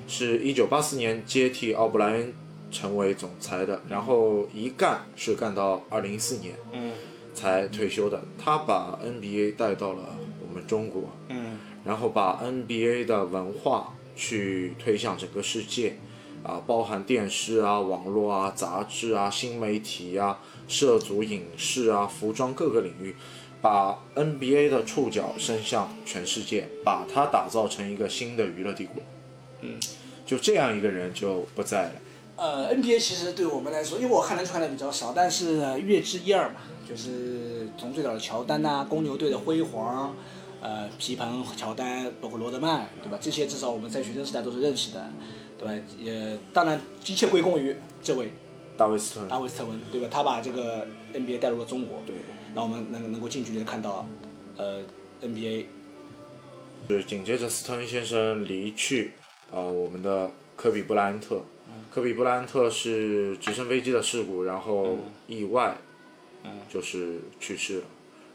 [0.07, 2.33] 是一九八四年接替奥布莱恩。
[2.71, 6.91] 成为总裁的，然后一干是干到二零一四年，嗯，
[7.33, 8.21] 才退休的。
[8.37, 15.97] 他把 NBA 带到了我们中国，嗯，然后把 NBA 的文化去推向整个世界，
[16.43, 23.15] 啊，包含电视啊、网络啊、杂志啊、新媒体啊、涉足影视啊、服装各个领域，
[23.61, 29.01] 把 NBA 的触角伸向全世界，把它打造成一个新的娱乐帝国。
[29.61, 29.79] 嗯，
[30.25, 31.91] 就这样一个人就不在了。
[32.39, 36.55] 呃，NBA 其实对我们来说，因为我看篮球看的比较少，但是略知一二嘛。
[36.87, 40.15] 就是从最早的乔丹呐，公牛队的辉煌，
[40.59, 43.19] 呃，皮蓬、乔丹，包括罗德曼，对吧？
[43.21, 45.05] 这些至少我们在学生时代都是认识的，
[45.59, 45.83] 对吧？
[45.99, 48.31] 也当然一切归功于这位
[48.75, 50.07] 大卫斯特大卫斯特文，对吧？
[50.09, 52.15] 他把这个 NBA 带入了中国，对，
[52.55, 54.07] 让我们能能够近距离的看到，
[54.57, 54.81] 呃
[55.21, 55.65] ，NBA。
[56.87, 59.11] 是紧接着斯特恩先生离去，
[59.51, 61.43] 啊，我们的科比布莱恩特。
[61.93, 64.97] 科比布莱恩特是直升飞机的事故，然后
[65.27, 65.77] 意外，
[66.71, 67.85] 就是去世了，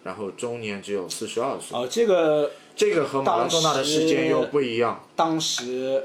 [0.03, 1.79] 然后终年只有四十二岁。
[1.79, 5.07] 哦，这个这个和马拉多纳的事件又不一样。
[5.15, 6.05] 当时，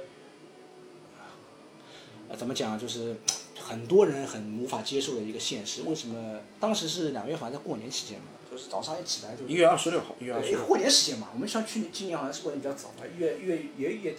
[2.38, 2.78] 怎么讲？
[2.78, 3.18] 就是
[3.60, 5.82] 很多人很无法接受的一个现实。
[5.88, 6.40] 为什么？
[6.60, 9.46] 当时是两月好像在过年期间嘛，就就是早上一起来就。
[9.48, 10.66] 一月二十六号，一月二十六。
[10.66, 14.18] 过年时间嘛，我们像去年今年好像是过年比较早嘛，一月一月也月底，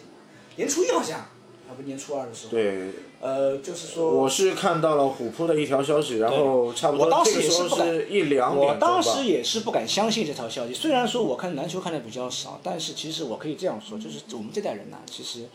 [0.56, 1.26] 年初一好像，
[1.70, 2.50] 还不年初二的时候。
[2.50, 2.90] 对。
[3.20, 4.12] 呃，就是说。
[4.12, 15.46] 我是看到了虎扑的一条消息，然后差不多这个时候是一两点我当时也是不敢相信这条消息，虽然说我看篮球看的比较少，但是其实我可以这样说，就是我们这代人呐，其实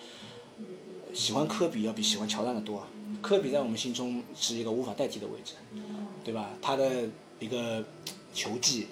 [1.13, 2.83] 喜欢科比要比喜欢乔丹的多。
[3.21, 5.53] 科比在我们心中是一个无法代替的位置，
[6.23, 6.51] 对吧？
[6.61, 6.91] 他的
[7.39, 7.83] 一个
[8.33, 8.87] 球技，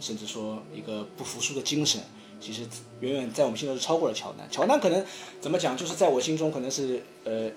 [0.00, 2.00] 甚至说一个不服输的精神，
[2.40, 2.62] 其实
[3.00, 4.48] 远远在我们心中是超过了乔丹。
[4.50, 5.04] 乔丹可能
[5.40, 7.50] 怎么讲，就是在我心中可能是呃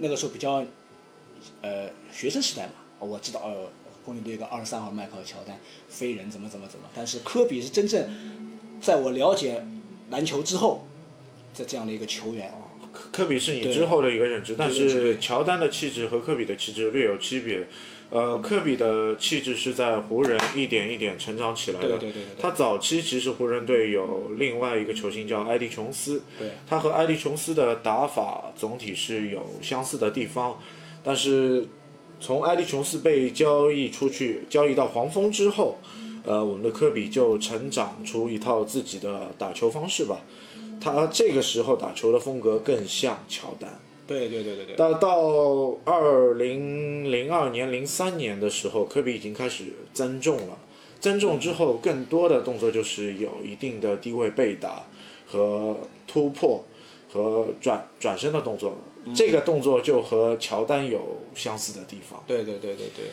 [0.00, 0.64] 那个时候比较
[1.62, 3.70] 呃学生时代嘛，我知道呃
[4.04, 5.58] 公牛队一个二十三号迈克尔乔丹
[5.88, 8.08] 飞人怎么怎么怎么，但是科比是真正
[8.80, 9.64] 在我了解
[10.10, 10.86] 篮球之后，
[11.52, 12.52] 在这样的一个球员。
[13.10, 17.66] 科比是你之后的一个认知，但是乔丹的气质和科比的气质略有区别。
[18.14, 21.98] 呃，科比的气质是在湖人一点一点成长起来的。
[21.98, 22.22] 对对对。
[22.38, 26.22] 他早期其实湖人队有另外一个球星叫埃迪琼斯，
[26.64, 30.56] 他和埃迪琼斯的打法总体是有相似的地方，
[31.02, 31.66] 但是
[32.20, 35.76] 从埃迪琼斯被交易出去，交易到黄蜂之后，
[36.22, 40.20] 呃，我们的科比就成长出一套自己的打球方式吧。
[40.80, 43.80] 他这个时候打球的风格更像乔丹。
[44.06, 44.76] 对对对对对。
[44.76, 50.58] 到到二零零二年、零三年的时候，科比已经开始增重了。
[51.00, 54.84] 增重之后，更多的动作就是有一定的低位背打
[55.26, 56.64] 和突破
[57.12, 58.76] 和转转身的动作。
[59.14, 62.24] 这个动作就和乔丹有相似的地方。
[62.26, 63.04] 对对对对对。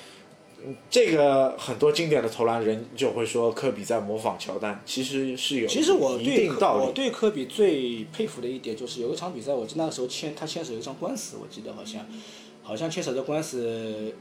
[0.90, 12.06] 这个很多经典的投篮人就会说科比在模仿乔丹，其实是有其实我对我对科比最佩服的一点就是有一场比赛，我记得那个时候牵他牵手一张官司，我记得好像
[12.62, 14.14] 好像牵手的官司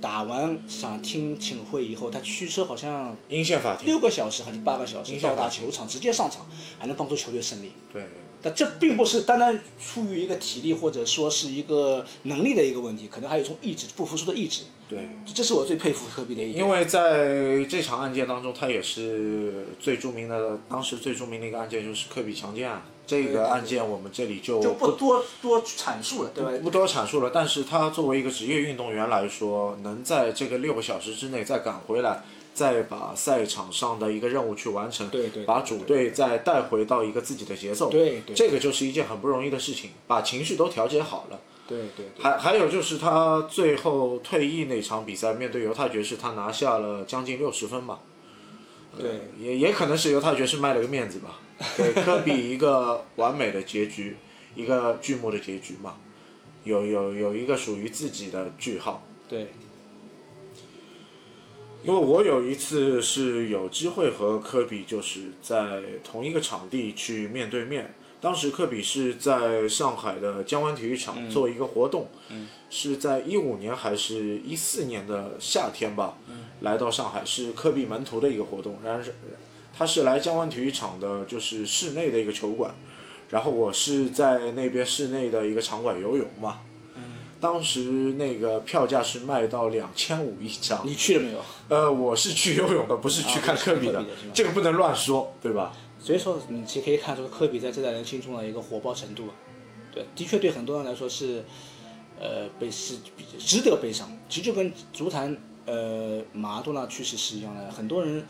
[0.00, 6.46] 打完想听请会以后，他驱车好像阴线法庭六个小时还是八个小时到达球场直接上场，
[6.78, 7.72] 还能帮助球队胜利。
[7.92, 8.02] 对。
[8.40, 14.62] 但这并不是单单出于一个体力或者说是一个能力的一个问题，可能还有一种意志，不服输的意志。
[14.88, 16.64] 对，这是我最佩服科比的一点。
[16.64, 22.82] 因为在这场案件当中，他也是最著名的，当时最著名的一个案件就是科比强奸案。
[23.06, 26.50] 这个案件我们这里就就不多多阐述了，对吧？
[26.62, 27.30] 不多阐述了。
[27.32, 32.22] 但是他作为一个职业运动员来说，能在这个六个小时之内再赶回来。
[32.54, 41.38] 再把赛场上的一个任务去完成，对对，把主队再带回到一个自己的节奏，对对，这个就是一件很不容易的事情，把情绪都调节好了。
[41.68, 42.06] 对对。
[42.18, 48.00] 还还有就是他最后退役那场比赛，面对犹太爵士，他拿下了将近六十分吧。
[48.98, 49.28] 对。
[49.38, 51.38] 也也可能是犹太爵士卖了个面子吧，
[51.76, 54.16] 给科比一个完美的结局，
[54.56, 55.96] 一个剧目的结局嘛，
[56.64, 59.06] 有有有一个属于自己的句号。
[59.28, 59.48] 对。
[61.84, 72.08] 因为我有一次是有机会和科比就是在同一个场地去面对面，当时科比是在上海的江湾体育场做一个活动，
[72.68, 76.18] 是在一五年还是一四年的夏天吧，
[76.60, 79.14] 来到上海是科比门徒的一个活动，然后是
[79.76, 82.74] 他是来江湾体育场的，就是室内的一个球馆，
[83.30, 86.58] 然后我是在那边室内的一个场馆游泳嘛。
[87.40, 91.38] 当时那个票价是卖到两千五一张，你去了没有？
[91.68, 94.04] 呃，我是去游泳的，不是去看科比的，
[94.34, 95.72] 这个不能乱说，对吧？
[96.00, 99.28] 所以说，你其实可以看出科比在这代人心中的一个火爆程度，
[99.92, 101.44] 对，的确对很多人来说是，
[102.18, 102.98] 呃，被是
[103.38, 104.10] 值得悲伤。
[104.28, 108.24] 其实就跟足坛呃马拉多纳去世是一样的，很多人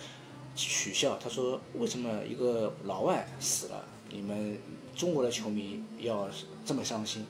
[0.57, 4.59] 取笑他说，为什么一个老外死了，你们
[4.97, 6.29] 中国的球迷要
[6.65, 7.27] 这么伤心？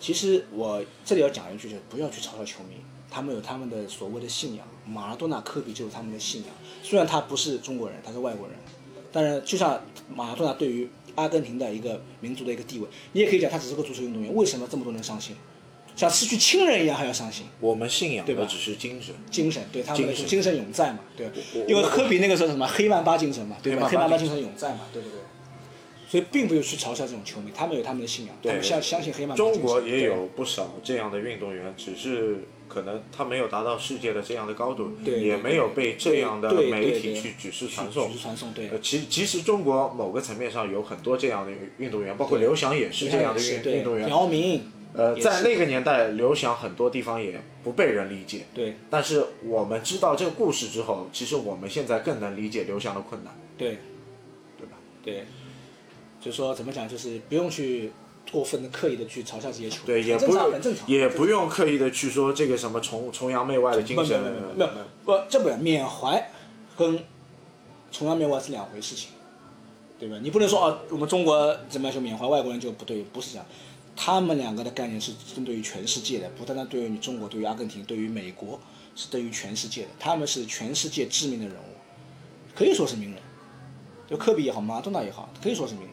[0.00, 2.74] 其实我这里要讲一句，就是不要去嘲笑球迷，
[3.08, 4.66] 他们有他们的所谓的信仰。
[4.84, 6.50] 马拉多纳、科比就是他们的信仰。
[6.82, 8.56] 虽然他不是中国人，他是外国人，
[9.12, 9.80] 但是就像
[10.14, 14.34] 马拉多纳对于阿根廷的一个民族的一个地位，你也可以讲他只是个足球运动员。
[14.34, 15.36] 为什么这么多人伤心？
[15.94, 17.44] 像失去亲人一样还要伤心？
[17.60, 18.46] 我们信仰对吧？
[18.48, 21.00] 只是精神，精神对他们的精神永在嘛？
[21.14, 21.30] 对，
[21.68, 23.58] 因为科比那个时候什么黑曼巴精神嘛？
[23.62, 23.86] 对吧？
[23.86, 24.80] 黑曼巴精神永在嘛？
[24.90, 25.18] 对不对？
[26.08, 29.36] 所以并不用去嘲笑这种球迷，他们有他们的信仰，他们相相信黑曼巴。
[29.36, 38.08] 中国也有不少这样的运动员，只是可能他没有达到世界的这样的高度，也没有被这样的媒体去举世传送。
[38.08, 38.70] 举世传送，对。
[38.80, 44.08] 其其实中国某个层面上有很多这样的运动员，包括刘翔也是这样的运运动员。
[44.08, 44.62] 姚明。
[44.94, 48.44] 呃，在那个年代，刘翔很多地方也不被人理解。
[48.54, 48.76] 对。
[48.90, 53.34] 但是我们知道这个故事之后，其实我们现在更能理解刘翔的困难。
[53.56, 53.78] 对。
[54.58, 54.76] 对吧？
[55.02, 55.24] 对。
[56.20, 56.86] 就是说，怎么讲？
[56.86, 57.90] 就是不用去
[58.32, 64.20] 过分的、刻意的去嘲笑这些球员，对，也不用，也不用刻意的去说这个什么崇崇洋媚外的精神。
[64.20, 66.30] 没有，没有，不，这不缅怀
[66.76, 67.04] 跟
[67.92, 69.10] 崇洋媚外是两回事情，
[69.98, 70.16] 对吧？
[70.22, 73.46] 你不能说啊，我们中国怎么样就缅怀外国人就不对，不是这样。
[73.94, 78.58] 他们两个的概念是针对于全世界的，不单单对于你中国，对于阿根廷，对于美国，
[78.96, 79.88] 是对于全世界的。
[80.00, 81.76] 他们是全世界知名的人物，
[82.56, 83.20] 可以说是名人。
[84.08, 85.90] 就科比也好，马拉多纳也好，可以说是名人，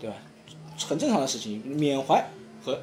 [0.00, 0.16] 对吧？
[0.86, 2.30] 很正常的事情，缅怀
[2.62, 2.80] 和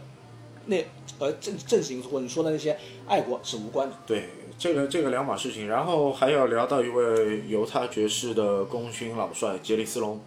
[0.65, 0.83] 那
[1.19, 2.77] 呃政政治因素或者你说的那些
[3.07, 3.95] 爱国是无关的。
[4.05, 5.67] 对，这个这个两码事情。
[5.67, 10.19] 然后还要聊到一位犹他爵士的功勋老帅杰里斯隆。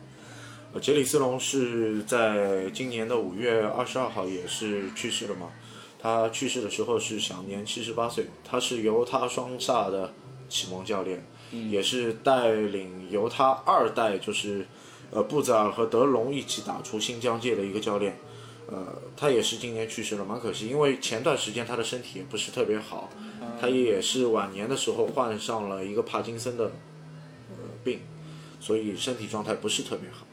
[0.80, 5.50] 杰里斯隆是在今年的五月二十二号也是去世了嘛？
[5.98, 8.26] 他去世的时候是享年七十八岁。
[8.44, 10.12] 他是犹他双煞的
[10.48, 14.66] 启蒙教练，也是带领犹他二代，就是
[15.10, 18.18] 呃布泽尔和德隆一起打出新疆界的一个教练。
[18.70, 23.08] 呃，他也是今年去世了，蛮可惜，因为前段时间他的身体也不是特别好，
[23.58, 28.00] 他也是晚年的时候患上了一个帕金森的呃病，
[28.60, 30.26] 所以身体状态不是特别好。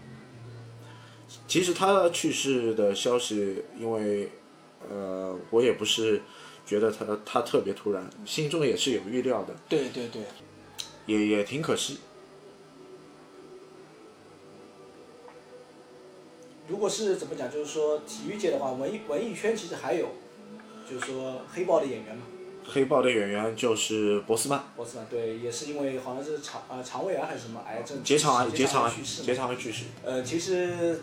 [1.47, 4.29] 其实他去世的消息，因为，
[4.89, 6.21] 呃，我也不是
[6.65, 9.55] 觉得他他特别突然，心中也是有预料的。
[9.69, 10.21] 对对对，
[11.05, 11.99] 也也挺可惜。
[16.75, 20.07] 如果是怎么讲，就是说体育界的话，文艺文艺圈其实还有，
[20.85, 22.23] 就是说黑豹的演员嘛。
[22.67, 24.61] 黑豹的演员就是博斯曼。
[24.75, 29.23] 博斯曼对，也是因为好像是肠呃肠胃癌还是什么癌症，结肠癌结肠癌去世。
[29.23, 29.85] 结肠癌去世。
[30.03, 30.99] 呃，其实。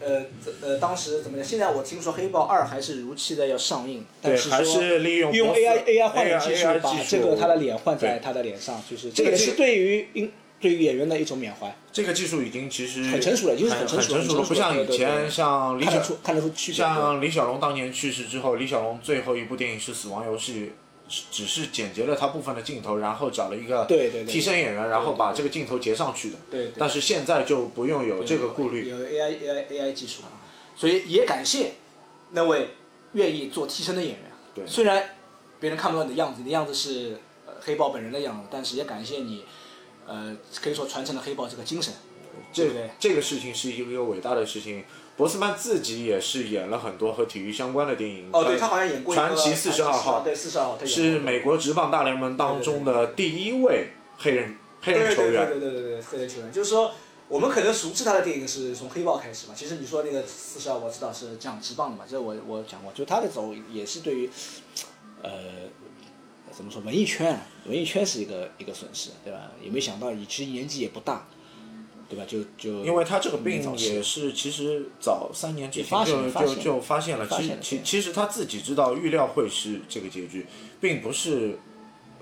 [0.00, 0.22] 呃，
[0.62, 1.44] 呃，当时怎么讲？
[1.44, 10.30] 现在我听说《黑豹二》还是如期的要上映，但是说用用 AI AI 换脸技术把这个他的脸换在他的脸上，就是这也是对于因
[10.60, 11.74] 对于演员的一种缅怀。
[11.92, 16.76] 这个技术已经其实很成熟了，已经是很成熟了，不像以前像李小看得出区别。
[16.76, 20.54] 像李小龙当年去世之后，李小龙最后一部电影是《死亡游戏》。
[21.30, 23.86] 只是剪辑了他部分的镜头，然后找了一个
[24.26, 26.36] 替身演员，然后把这个镜头截上去的。
[26.50, 26.70] 对。
[26.76, 28.90] 但是现在就不用有这个顾虑。
[28.90, 30.20] 有 AI AI AI 技术
[30.76, 31.72] 所以也感谢
[32.32, 32.68] 那位
[33.14, 34.30] 愿意做替身的演员。
[34.54, 34.66] 对。
[34.66, 35.02] 虽然
[35.58, 37.18] 别人看不到你的样子，你的样子是
[37.62, 39.46] 黑豹本人的样子，但是也感谢你，
[40.08, 41.94] 呃，可以说传承了黑豹这个精神。
[42.52, 44.84] 这个这个事情是一个伟大的事情。
[45.16, 48.28] 博斯曼自己也是演了很多和体育相关的电影。
[48.32, 55.48] 哦，对他好像演过传奇四十二号》，对四十二号，是美国职棒大联盟当中的第一位黑人黑人球员。
[55.48, 56.52] 对对对对对，黑人球员。
[56.52, 56.92] 就是说，
[57.26, 59.54] 我们可能熟知他的电影是从《黑豹》开始嘛。
[59.56, 62.92] 其实你说那个四十二，我知道是讲职棒的嘛，这我我讲过。
[62.92, 64.30] 就他的走也是对于，
[65.22, 65.30] 呃，
[66.58, 69.52] 怎么说文艺圈，文艺圈是一个一个损失，对吧？
[69.62, 71.24] 也没想到，其实年纪也不大。
[72.10, 72.24] 对吧？
[72.26, 77.28] 就就因为他这个病也是，其实早三年之前就就就发现了。
[77.28, 80.46] 其其其实他自己知道，预料会是这个结局，
[80.80, 81.58] 并不是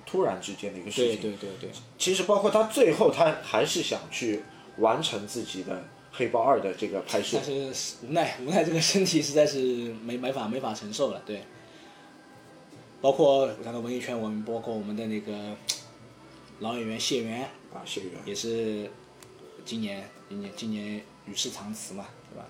[0.04, 1.20] 突然之间的一个事情。
[1.22, 1.70] 对对对对。
[1.96, 4.42] 其实包括他最后，他还是想去
[4.78, 5.74] 完成自己的
[6.10, 7.38] 《黑豹二》的这个拍摄。
[7.40, 9.58] 但是无奈无奈，这个身体实在是
[10.02, 11.22] 没没法没法承受了。
[11.24, 11.44] 对。
[13.00, 15.56] 包括讲到文艺圈，我们包括我们的那个
[16.60, 18.90] 老演员谢元啊，谢元也是。
[19.64, 22.46] 今年，今年，今年与世长辞嘛，对吧？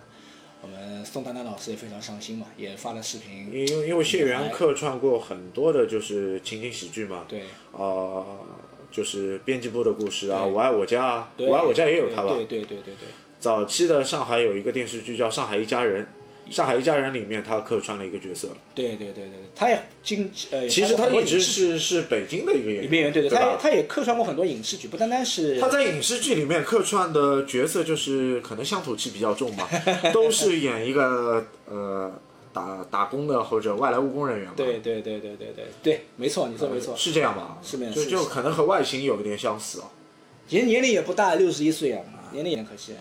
[0.61, 3.51] 我们宋丹丹老师也非常伤心嘛，也发了视频。
[3.51, 7.25] 因为因为谢元客串过很多的，就是情景喜剧嘛。
[7.27, 7.45] 对。
[7.73, 8.37] 啊，
[8.91, 12.35] 就是编辑部的故事啊，我爱我家啊，我爱我家也有他吧？
[12.35, 13.09] 对对对对对。
[13.41, 16.05] 早期的上海有一个电视剧叫《上海一家人》。
[16.51, 18.49] 上海一家人里面，他客串了一个角色。
[18.75, 25.61] 对对对对，他也经呃，其实他一直是是北京的一个演员，对对，他他也客串过很多影视剧，不单单是。
[25.61, 29.69] 他在影视剧里面客串的角色就是可能乡土气比较重嘛，
[30.15, 32.13] 都是演一个呃
[32.53, 34.55] 打打工的或者外来务工人员嘛。
[34.57, 36.95] 对对对对对对对，没错，你说没错。
[36.97, 37.59] 是这样吧？
[37.63, 39.91] 是没就就可能和外形有一点相似啊。
[40.49, 42.93] 其实年龄也不大，六十一岁啊，年龄也可惜。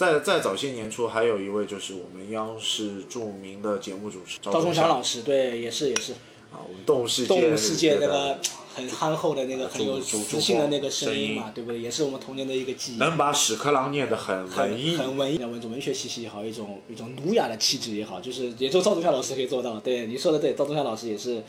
[0.00, 6.14] 在在早些年初，还有一位就是我们央视著名的节目主持赵忠祥老师，对，也是也是。
[6.50, 7.28] 啊，我们动物世界。
[7.28, 8.38] 动物世界那个
[8.74, 11.78] 很憨厚的那个很有磁性的那个声音嘛，对不对？
[11.78, 12.96] 也是我们童年的一个记忆。
[12.96, 14.96] 能把屎壳郎念得很文艺。
[14.96, 19.78] 很文艺，一种文学气息也好，一种一种儒雅的气质也好，就是也就赵忠祥老师可以做到。
[19.80, 21.42] 对，你说的对，赵忠祥老师也是，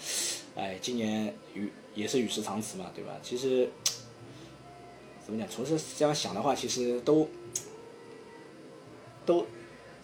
[0.57, 3.11] 哎，今年与也是与世长辞嘛，对吧？
[3.23, 3.71] 其实
[5.25, 7.29] 怎么讲，从是这样想的话，其实都。
[9.25, 9.45] 都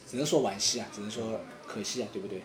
[0.07, 2.41] 只能说惋惜啊，只能说可惜啊，对不对？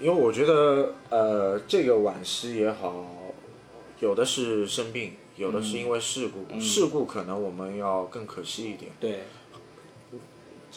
[0.00, 3.06] 因为我觉得，呃，这个惋惜也好，
[4.00, 8.92] 有的是生病，有的是因为事故，事故可能我们要更可惜一点。
[9.00, 9.24] 对。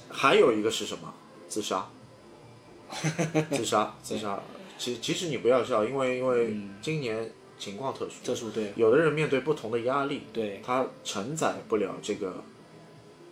[0.09, 1.13] 还有一个是什么？
[1.47, 1.87] 自杀。
[3.51, 4.41] 自杀，自杀。
[4.77, 7.31] 其其实你不要笑，因为因为今年。
[7.59, 12.43] 情况特殊，特殊对，有的人面对不同的压力，对，他承载不了这个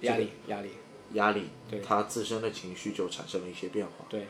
[0.02, 0.70] 压力压力。
[1.14, 4.28] 压力，对，他自身的情绪就产生了一些变化，对，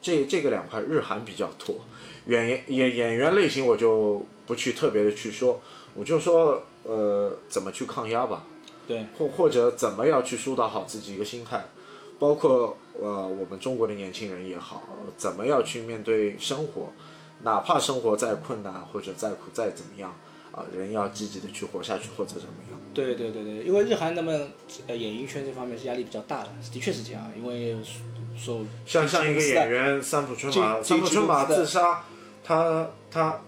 [0.00, 1.76] 这这个两块日韩比较多，
[2.24, 5.60] 演员演演员类型我就不去特别的去说，
[5.94, 8.46] 我就说呃怎么去抗压吧，
[8.88, 11.66] 对，或或者怎么样去疏导好自己一个心态，
[12.18, 14.82] 包括呃我们中国的年轻人也好，
[15.18, 16.90] 怎么样去面对生活。
[17.42, 20.16] 哪怕生活再困难或者再苦再怎么样，
[20.50, 22.80] 啊，人要积极的去活下去或者怎么样。
[22.94, 24.50] 对对对对，因为日韩他们
[24.86, 27.30] 呃演艺圈这方面是压力比较大的，的确是这样。
[27.36, 27.76] 因为
[28.36, 32.04] 说像像一个演员三浦春马，三浦春马自杀，
[32.44, 33.40] 他他。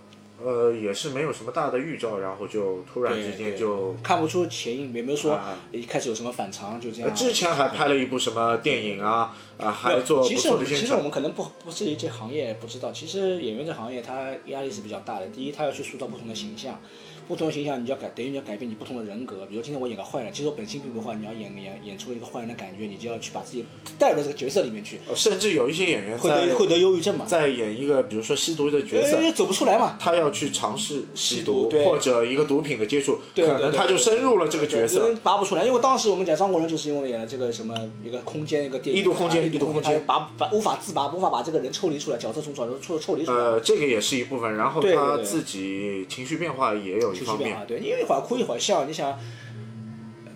[0.44, 5.38] 呃，也是没有什么大的预兆，然后就突然之间就看不出前因，也没有说
[5.70, 7.14] 一开始有什么反常，就这样。
[7.14, 15.26] 之前还拍了一部什么电影啊啊，还做不错的其实我们可能不不是这行业不知道，其实演员这行业他压力是比较大的。
[15.28, 16.80] 第一，他要去塑造不同的形象。
[17.26, 19.46] 不同的形象，你就要改，等于你要改变你不同的人格。
[19.46, 23.64] 比如今天我演个坏人，其实我本性并不坏，你要演演演出一个坏人的感觉，你就要去把自己
[23.98, 25.00] 带入到这个角色里面去。
[25.14, 29.96] 甚至有一些演员会得会得忧郁症嘛，在演一个比如说吸毒的角色，走不出来嘛。
[29.98, 35.14] 他要去尝试吸毒或者一个毒品的接触，可能他就深入了这个角色。
[35.22, 37.74] 拔不出来，因为当时我们讲张国荣就是因为演了这个什么
[38.04, 43.38] 一个空间一个电影，异度空间，异度空间，拔拔无法自拔，无法把这个人抽离出来，角色从角色抽抽离出来。
[43.38, 47.56] 呃，这个也是一部分，然后他自己情绪变化也有一方面。
[47.66, 47.80] 对。
[47.80, 49.18] 一会儿哭一会儿笑，你想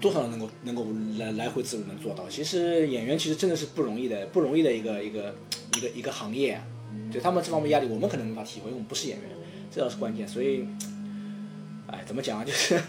[0.00, 0.86] 多少人能够能够
[1.18, 2.28] 来来回自如能做到？
[2.28, 5.34] 其实演员其实真的是不容易的，不容易的一个一个
[5.76, 6.60] 一个一个行业。
[7.12, 9.28] 对他们这方面压力，我们可能无法体会，因为我们不是演员，
[9.70, 10.26] 这倒是关键。
[10.26, 10.66] 所以，
[11.86, 12.44] 哎，怎么讲啊？
[12.44, 12.80] 就是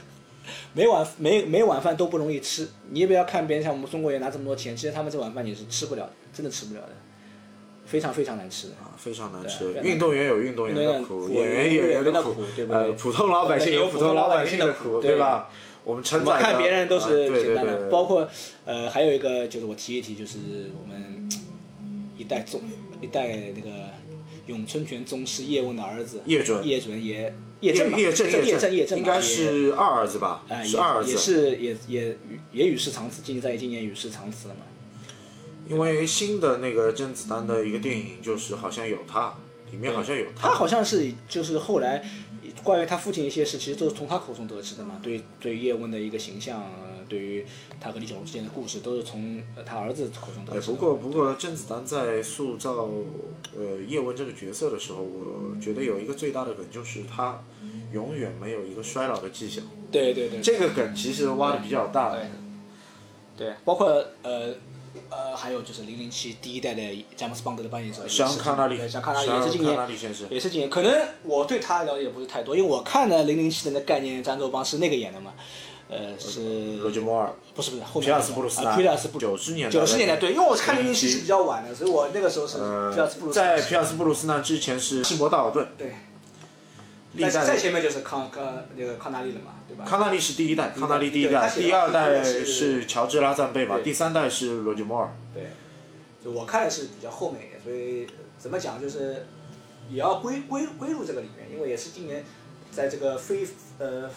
[0.74, 2.68] 每晚每每晚饭都不容易吃。
[2.90, 6.90] 你也不要看别人像我们中国人拿这么多钱，其实他们这碗饭也是吃不了的，真的吃不了的。
[7.86, 9.74] 非常非常难吃啊，非常难吃。
[9.82, 12.36] 运动员有运动员的苦，演员有演员的苦，
[12.70, 15.50] 呃，普通老百姓有普通老百姓的苦，对吧？
[15.84, 18.30] 我们承载看别人都是简单的，包括
[18.66, 20.38] 呃，还有一个就是我提一提，就是
[20.80, 21.28] 我们
[22.16, 22.62] 一代宗
[23.02, 23.72] 一代那个
[24.46, 30.46] 咏春拳宗师叶问的儿子叶准，叶准也叶正叶正叶正叶正应该是二儿子吧？
[30.64, 32.18] 是二儿子，也是也也
[32.54, 34.62] 也与世长辞，今年在今年与世长辞了嘛。
[35.68, 39.36] 因为新的那个甄子丹的一个电影，就是好像有他，
[39.72, 40.48] 里面好像有他。
[40.48, 42.04] 他好像是就是后来
[42.64, 45.00] 关于他父亲一些事，其实都是从他口中得知的嘛。
[45.04, 46.64] 对对叶问的一个形象，
[47.10, 47.46] 对于
[47.80, 50.72] 他和李小龙之间的故事，都是从他儿子口中得知。
[50.72, 52.88] 不过不过甄子丹在塑造
[53.58, 57.44] 呃叶问这个角色的时候，我觉得有一个最大的梗就是他
[57.92, 59.64] 永远没有一个衰老的迹象。
[59.92, 60.40] 对对对。
[60.40, 62.16] 这个梗其实挖的比较大。
[63.36, 63.88] 对，包括
[64.24, 64.54] 呃。
[65.12, 69.90] 呃，还有就是《零零七》第一代的詹姆斯邦德的扮演者，像康纳里，像康纳里也是今年，
[70.32, 70.68] 也是今年。
[70.68, 70.92] 可能
[71.24, 75.34] 我对他了解不是太多，因为我看的《零零七》的那概念，詹卓邦是那个演的嘛，
[75.90, 82.58] 呃，是罗杰摩尔，不是不是，后面皮尔斯布鲁斯皮尔斯布九十年代，九十年代对，因为我看《零零七》是比较晚的，所以我那个时候是
[82.94, 83.40] 皮尔斯布鲁斯。
[83.40, 85.68] 在皮尔斯布鲁斯呢之前是希伯道尔顿。
[85.78, 85.94] 对。
[87.20, 89.84] 在在前面就是康康那个康纳利了嘛，对吧？
[89.84, 95.10] 康纳利是第一代，康纳利第一代，第二代是乔治拉赞贝嘛，第三代是罗杰摩尔。
[95.34, 95.48] 对，
[96.24, 98.06] 就我看的是比较后面一点，所以
[98.38, 99.26] 怎么讲就是
[99.90, 102.24] 也要归归归入这个里面，因为也是今年
[102.72, 103.44] 在这个非
[103.80, 104.08] 呃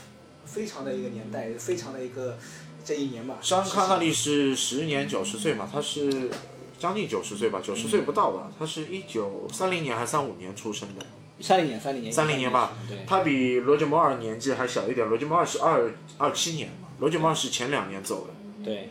[0.45, 2.39] 非常的一个年代，非常的一个
[2.85, 3.37] 这一年嘛。
[3.41, 6.31] 山康纳利是十年九十岁嘛，他是
[6.79, 8.51] 将近九十岁吧，九十岁不到吧？
[8.59, 11.07] 他是一九三零年还是三五年出生的？
[11.41, 12.77] 三零年，三零年，三零年吧。
[13.07, 18.65] 他比罗杰摩尔年纪还小一点，罗杰摩尔是二二七年嘛，罗杰摩尔是前两年走的。
[18.65, 18.91] 对。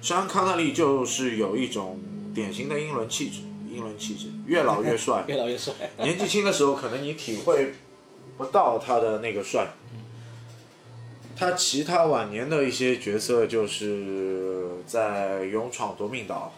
[0.00, 2.00] 山康纳利就是有一种
[2.34, 5.24] 典型的英伦气质，英伦气质，越老越帅。
[5.28, 5.72] 越老越帅。
[5.98, 7.74] 年纪轻的时候可能你体会
[8.36, 9.68] 不到他的那个帅。
[11.36, 16.52] 他其他晚年的一些角色就是在《勇闯夺命岛》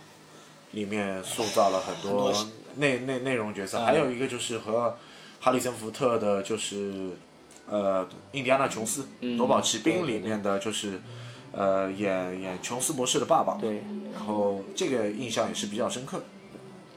[0.76, 2.32] 里面塑造了很多。
[2.76, 4.98] 内内内容角色，还有一个就是和
[5.38, 7.10] 哈里森福特的，就是
[7.70, 9.06] 呃，印第安纳琼斯
[9.36, 11.00] 《夺宝奇兵》里面的就是
[11.52, 13.56] 呃，演演琼斯博士的爸爸。
[13.60, 13.84] 对。
[14.12, 16.20] 然后这个印象也是比较深刻。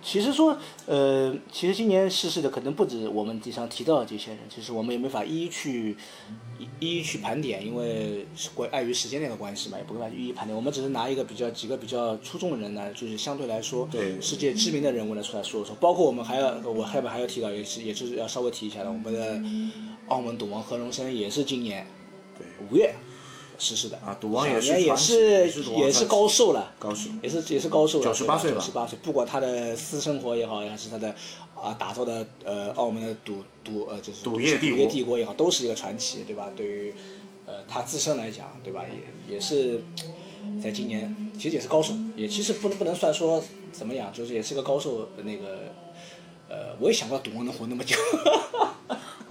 [0.08, 5.98] 其实说，呃，其实今年逝世的可能不止我们经常提到的这些人，其实我们也没法一一去
[6.80, 10.56] 一一去盘点，因为是关碍于时间那个关系嘛，也不办法一一盘点。
[10.56, 13.86] 我们只是拿一个比较几个比较出众的人呢，就是相对来说
[14.22, 15.76] 世界知名的人物呢出来说说。
[15.76, 19.42] 包括我们还要我后面还要提到，也是也是要稍微提一下的，我们的
[20.08, 21.86] 澳门赌王何荣生也是今年
[22.72, 22.96] 五月
[23.58, 23.98] 逝世的。
[23.98, 31.16] 啊，赌王也是也是也是高寿了，高寿也是也是高寿了，九十八岁九十八岁，不管他的私生活也好，还是他的
[31.56, 36.50] 啊打造的呃澳门的赌赌呃就是赌业帝国也好，都是一个传奇，对吧？
[36.56, 36.94] 对于
[37.46, 38.84] 呃他自身来讲，对吧？
[39.28, 39.84] 也也是
[40.62, 45.74] 在今年其实也是高寿，也其实不能不能算说怎么样，就是也是个高寿那个
[46.50, 47.96] 呃，我也想不到赌王能活那么久。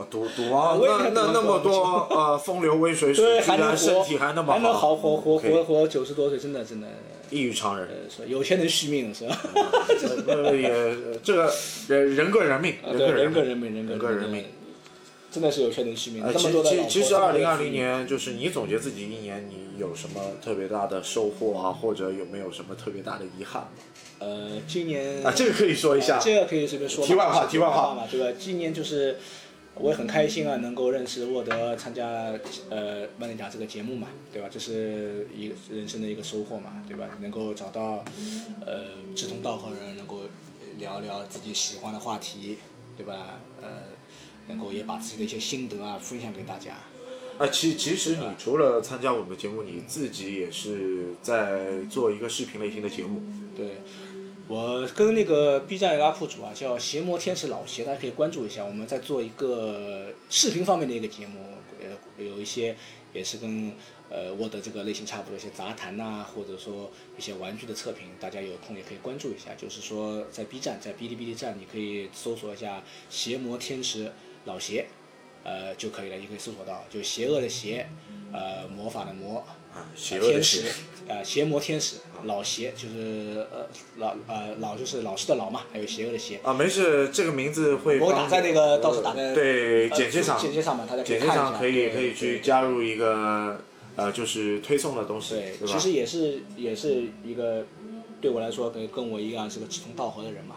[0.04, 6.86] 赌赌王那那那么多呃 风流威水，对，还能身体还那么好，活活活活九十多岁，真的真的
[7.30, 7.88] 异于常人。
[8.08, 9.38] 是有钱能续命是吧？
[10.28, 11.52] 呃也这个
[11.88, 14.44] 人人各人命，人各人命，人各人命，
[15.30, 16.22] 真的是有钱能续命。
[16.36, 23.68] 其实其实二零二零年就是你总结自己一年，你有什么特别大的收获啊，或者有没有什么特别大的遗憾吗？
[24.18, 27.04] 呃，今年啊，这个可以说一下，这个可以随便说。
[27.04, 28.36] 题外话，题外话嘛，对吧？
[28.38, 29.16] 今年就是。
[29.78, 32.32] 我也很开心啊，能够认识沃德，参加
[32.70, 34.48] 呃万能甲这个节目嘛，对吧？
[34.50, 37.06] 这是一个人生的一个收获嘛，对吧？
[37.20, 38.02] 能够找到
[38.64, 40.20] 呃志同道合的人，能够
[40.78, 42.56] 聊聊自己喜欢的话题，
[42.96, 43.38] 对吧？
[43.60, 43.68] 呃，
[44.48, 46.72] 能够也把自己的一些心得啊分享给大家。
[47.38, 53.20] 啊，其其实你除了参加我们的节目，你自己也是在做一个视频类型的节目。
[53.54, 53.82] 对。
[54.48, 58.64] 我跟那个 B 站 UP 主啊，叫邪魔天使老邪，大家可以关注一下。
[58.64, 61.40] 我们在做一个视频方面的一个节目，
[61.80, 62.76] 呃，有一些
[63.12, 63.72] 也是跟
[64.08, 66.88] 呃我的这个类型差不多，一些杂谈呐，或者说
[67.18, 69.52] 一些玩具的测评，大家有空也可以关注一下。
[69.56, 74.12] 就是说在 B 站，在哔哩哔哩站，你可以搜索一下邪魔天使
[74.44, 74.86] 老邪，
[75.42, 77.88] 呃就可以了，你可以搜索到，就邪恶的邪，
[78.32, 79.44] 呃魔法的魔。
[79.96, 80.62] 天使，
[81.08, 83.68] 呃，邪魔天使，老邪就是呃
[83.98, 86.40] 老呃老就是老师的老嘛，还有邪恶的邪。
[86.42, 88.00] 啊，没事，这个名字会。
[88.00, 93.60] 我打在那个到时候打在对简介上，简介上嘛，大家简介上可以可以去加入一个
[93.94, 97.66] 呃就是推送的东西，对其实也是也是一个
[98.20, 100.56] 对我来说跟跟我一样是个志同道合的人嘛，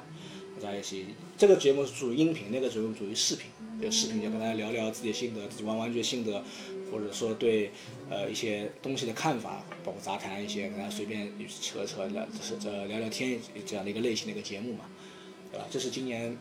[0.62, 1.06] 大家一起。
[1.38, 3.50] 这个节目是属于音频，那个节目属于视频，
[3.82, 6.44] 就视频就跟大家聊聊自己的心得，自己玩玩具的心得。
[6.92, 7.72] 或者说对
[8.10, 11.32] 呃一些东西的看法，包括杂谈一些，跟大家随便
[11.62, 14.86] 扯扯聊，是这聊聊天这样的一个类型的一个节目嘛，
[15.52, 15.66] 对吧？
[15.70, 16.38] 这是今年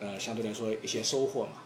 [0.00, 1.62] 呃相对来说一些收获嘛。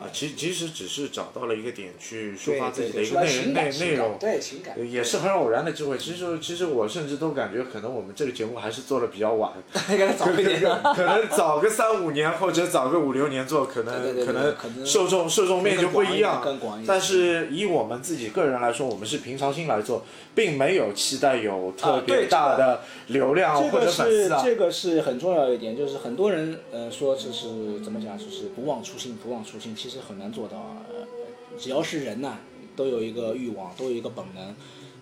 [0.00, 5.98] 啊，其其实只是找到了一个点去抒发自己的一个内内内容，对情感，也是很偶然的机会。
[5.98, 10.58] 其实其实我甚至都感觉，可能我们这个节目还是做的比较晚， 可能早一点，
[10.94, 16.42] 可能早个三五年或者早个五六年做，可能可能受众受众面就不一样。
[16.86, 24.40] 但是以我们自己个人来说，我们是平常心来做，并没有期待有特别大的流量或者粉丝啊。
[24.42, 29.76] 这个是很重要一点，就是很多人呃说就是怎么讲，就是不忘初心，不忘初心。
[29.76, 29.89] 其实。
[29.90, 30.86] 是很难做到啊！
[31.58, 32.38] 只要是人呐，
[32.76, 34.54] 都有一个欲望，都有一个本能。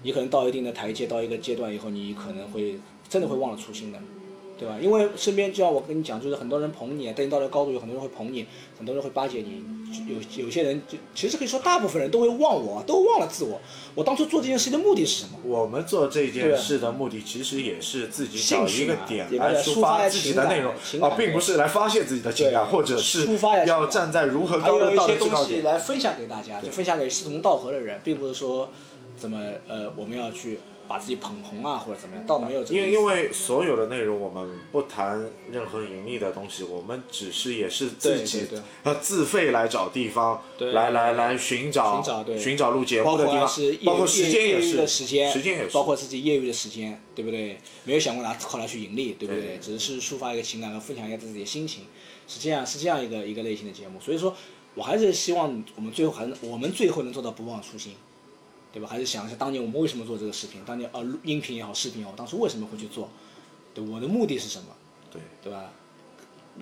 [0.03, 3.99] 你可能到一定的台阶，到一个阶段以后，你可能会真的会忘了初心的。
[4.59, 4.77] 对吧？
[4.81, 8.45] 因为身边就像我跟你讲，就是很多人捧你，等你到了高度，有很多人会捧你，
[8.77, 9.63] 很多人会巴结你。
[10.07, 13.59] 有有些人就其实可以说，大部分人都会忘我，都忘了自我。
[13.95, 15.39] 我当初做这件事的目的是什么？
[15.45, 23.27] 我们做这件事的目的，其实也是自己找一个点来抒发自己的内容啊，并不是来发泄自己的情感，或者是
[23.67, 28.69] 要站在如何高的道德制高点来分享给大家，就分享给志同道合的人，并不是说
[29.17, 29.39] 怎么
[29.69, 30.59] 呃，我们要去。
[30.89, 32.65] 把自己捧红啊，或者怎么样，倒没有。
[32.65, 38.47] 因为因为所有的内容，我们不谈任何盈利的东西，我们只是也是自己
[38.85, 42.03] 呃自费来找地方，来来来寻找
[42.39, 47.59] 寻找录节目的地方，包括时间也是时间，时间也是，包括自己业余的时间，对不对？
[47.85, 49.59] 没有想过拿靠它去盈利，对不对？
[49.61, 51.85] 只是抒发一个情感和分享一下自己的心情，
[52.27, 54.01] 是这样是这样一个一个类型的节目。
[54.01, 54.35] 所以说，
[54.75, 57.93] 我还是希望我们最后还是我们最后能做到不忘初心。
[58.73, 58.89] 对吧？
[58.91, 60.63] 还是想一下当年我们为什么做这个视频？
[60.65, 63.09] 当年啊，音频也好，视频也好，当时为什么会去做？
[63.75, 64.67] 对，我的目的是什么？
[65.11, 65.73] 对，对吧？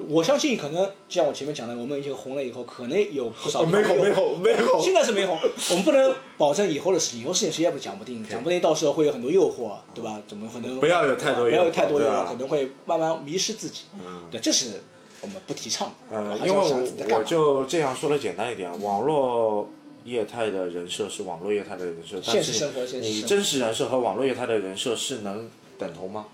[0.08, 4.78] 我相信可能就像我前面讲的，我们已经红了以后，可能有不少没红，没红，没红。
[4.84, 5.38] 现在是没红，
[5.70, 10.20] 我们不能保证以后的事情，以后事情谁也不讲不定，讲不定到时候会有很多诱惑，对吧？
[10.28, 10.78] 怎么可能？
[10.78, 13.84] 不要有太多，不要有太多诱惑，可能会慢慢迷失自己。
[13.94, 14.82] 嗯，对，这是
[15.22, 15.90] 我们不提倡。
[16.10, 19.68] 呃，因为我就这样说的简单一点，网络。
[20.06, 26.26] 业态的人设是网络业态的人设，但是你真实人设和网络业态的人设是能等同吗？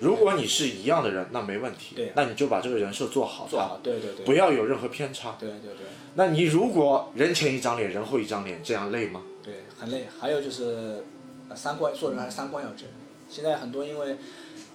[0.00, 1.94] 如果你是一样的人，那没问题。
[1.94, 5.36] 对，那你就把这个人设做好，做好，对对对，不要有任何偏差。
[5.38, 5.86] 对对对。
[6.14, 9.22] 那你如果人前一张脸，人后一张脸，这样累吗？
[9.42, 10.06] 对，很累。
[10.18, 11.04] 还有就是，
[11.54, 12.88] 三观做人还是三观要正。
[13.28, 14.16] 现在很多因为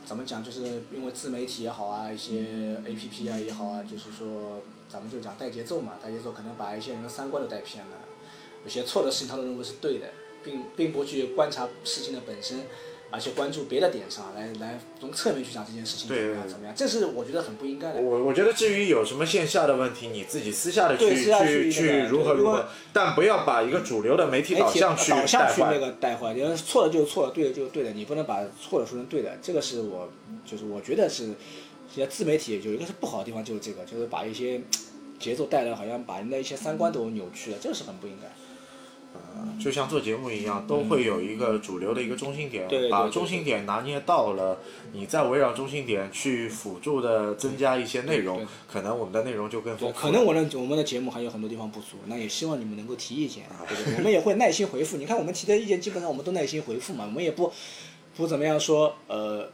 [0.05, 0.61] 怎么讲，就是
[0.93, 7.97] 因为自媒体也好啊，一些 A P P 啊也好啊，就是说咱们就讲带节奏嘛，带节奏可能把一些人的三观都带偏了。
[8.65, 10.07] 有些错的事情他都认为是对的，
[10.43, 12.65] 并并不去观察事情的本身。
[13.11, 18.01] 而且关注别的点上来，来从侧面去讲这件事情怎么样怎么样，这是我觉得很不应该的。
[18.01, 26.33] 我我觉得至于有什么线下的问题，你自己私下的去去去如何如何，但不要把一个主流的媒体导向去导向去那个带坏。
[26.33, 29.37] 你要错了就是错了，对的就是对的，你不能把错的说成对的。
[29.41, 30.09] 这个是我
[30.43, 31.27] 就是我觉得是，
[31.93, 34.59] 现在自媒体有一个是不好的地方就是这个，就是把一些
[35.19, 38.27] 节奏带来好像把人的一些三观都扭曲了，这个是很不应该。
[39.59, 44.57] 就像做节目一样，都会有一个主流的一个中心点，对把中心点拿捏到了，
[44.91, 49.99] 你再围绕中心点去辅助的增加一些内容，可能我们的内容就更丰富。
[49.99, 53.95] 可能我的我们的节目还有很多地方不足，那也希望你们能够提意见，对不对？
[53.97, 54.97] 我们也会耐心回复。
[54.97, 57.51] 你看我们提的意见，基本上我们都耐心回复嘛，我们也不
[58.15, 59.49] 不怎么样说，呃。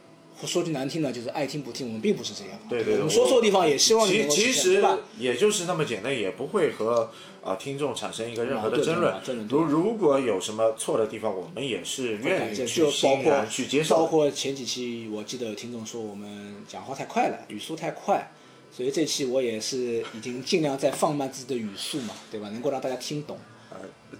[0.46, 2.58] 说句难听的，就是爱听不听，我们并不是这样。
[2.68, 2.96] 对对。
[2.96, 4.84] 我们说错地方也希望你其其实
[5.18, 7.10] 也就是那么简单，也不会和
[7.42, 9.14] 啊听众产生一个任何的争论。
[9.48, 13.96] 如如果有什么错的地方，我们也是愿意去欣然去接受。
[13.96, 18.32] 包括前几期，我记得有听众说我们讲话太快了，语速太快，
[18.70, 22.48] 所以这期我也是已经尽量在放慢自己的语速嘛，对吧？
[22.50, 23.38] 能够让大家听懂。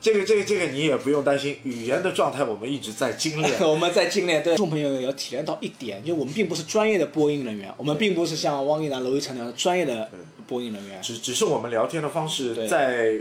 [0.03, 3.57] 这个这个这个你也不用担心，语言的状态我们一直在精炼。
[3.63, 4.57] 我们在精炼，对。
[4.57, 10.11] 听众朋友要体验到一点，就我们并不是专业的播音人员，我们并不是像汪一楠、娄一成那样专业的
[10.49, 11.01] 播音人员。
[11.01, 13.15] 只只是我们聊天的方式，在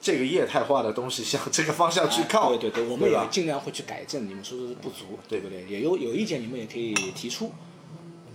[0.00, 2.50] 这个业态化的东西向这个方向去靠。
[2.50, 5.64] 对对对，我们也尽量会去改正你们说的不足，对不对？
[5.68, 7.50] 也有有意见，你们也可以提出，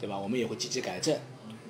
[0.02, 0.20] 对吧？
[0.20, 1.18] 我们也会积极改正。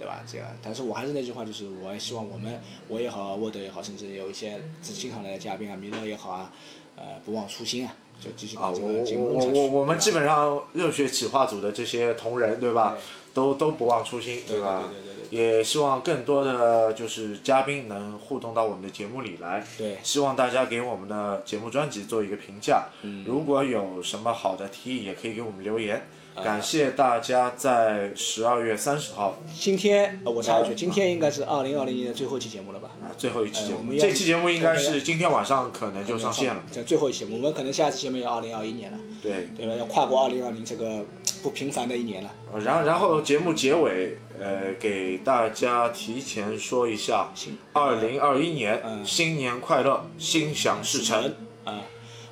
[0.06, 0.24] 对吧？
[0.32, 6.52] 这样，但是我还是那句话，就是我也希望我们，我也好，沃德也好，甚至有一些经常来的嘉宾啊，米勒也好啊，
[6.96, 12.96] 呃，不忘初心啊，就继续啊，我我我我们基本上热血企划组的这些同仁，对吧？
[13.34, 14.84] 都都不忘初心，对吧？
[14.92, 19.66] 对对对也希望更多的就是嘉宾能互动到我们的节目里来。
[19.78, 19.98] 对。
[20.04, 22.86] 希望大家给我们的节目专辑做一个评价。
[23.02, 23.26] 嗯。
[23.28, 26.08] 如果有什么好的提议，也可以给我们留言。
[26.44, 29.38] 感谢大家在十二月三十号。
[29.58, 32.90] 今天，我插一句，今天应该是二零二零年的最后一期节目了吧？
[33.02, 33.94] 啊，最后一期节目。
[33.98, 36.62] 这期节目应该是今天晚上可能就上线了。
[36.72, 38.98] 这最后一期，我们可能下期节目要二零二一年了。
[39.22, 39.48] 对。
[39.56, 39.74] 对吧？
[39.76, 41.06] 要跨过二零二零这个
[41.42, 42.30] 不平凡的一年了。
[42.60, 47.32] 然然后节目结尾，呃，给大家提前说一下，
[47.72, 51.34] 二零二一年新年快乐，心想事成。
[51.64, 51.82] 啊，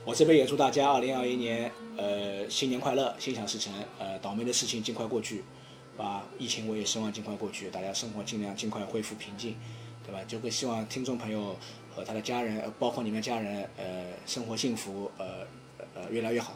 [0.04, 1.72] 我这边也祝大家二零二一年。
[1.98, 3.74] 呃，新年快乐，心想事成。
[4.00, 5.44] 呃，倒霉的事情尽快过去，
[5.96, 9.56] 把疫情我也希望尽快过去，大家生活尽量尽快恢复平静，
[10.06, 10.20] 对吧？
[10.28, 11.56] 就会希望听众朋友
[11.96, 15.46] 和他的家人，包括你们家人，呃，生活幸福，呃
[15.96, 16.56] 呃，越来越好，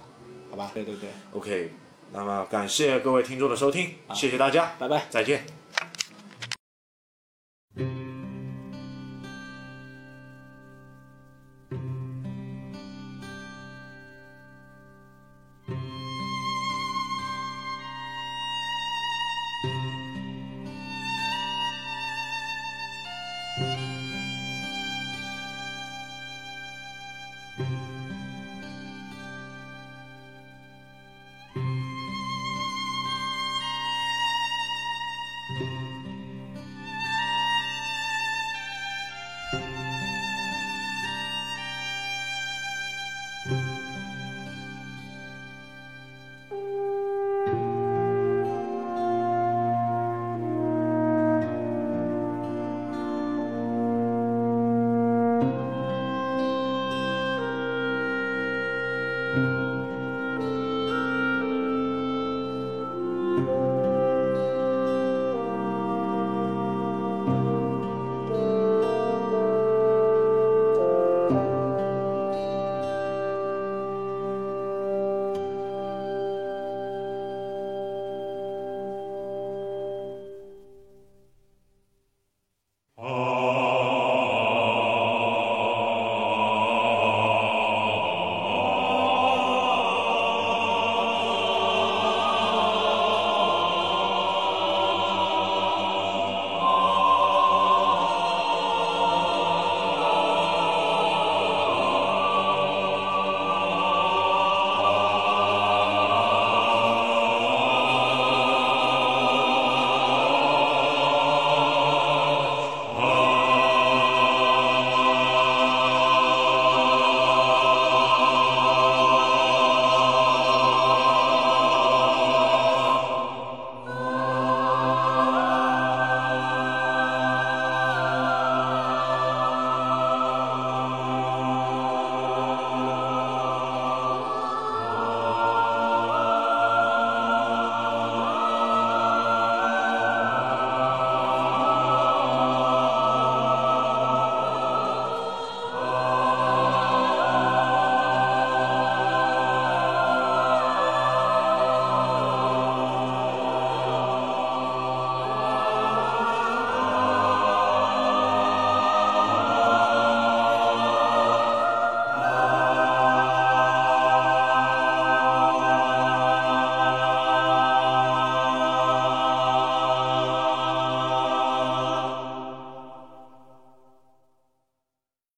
[0.49, 0.71] 好吧？
[0.73, 1.09] 对对对。
[1.33, 1.71] OK，
[2.11, 5.56] 那么感谢各位听众的收听，谢谢大家，拜拜，再见。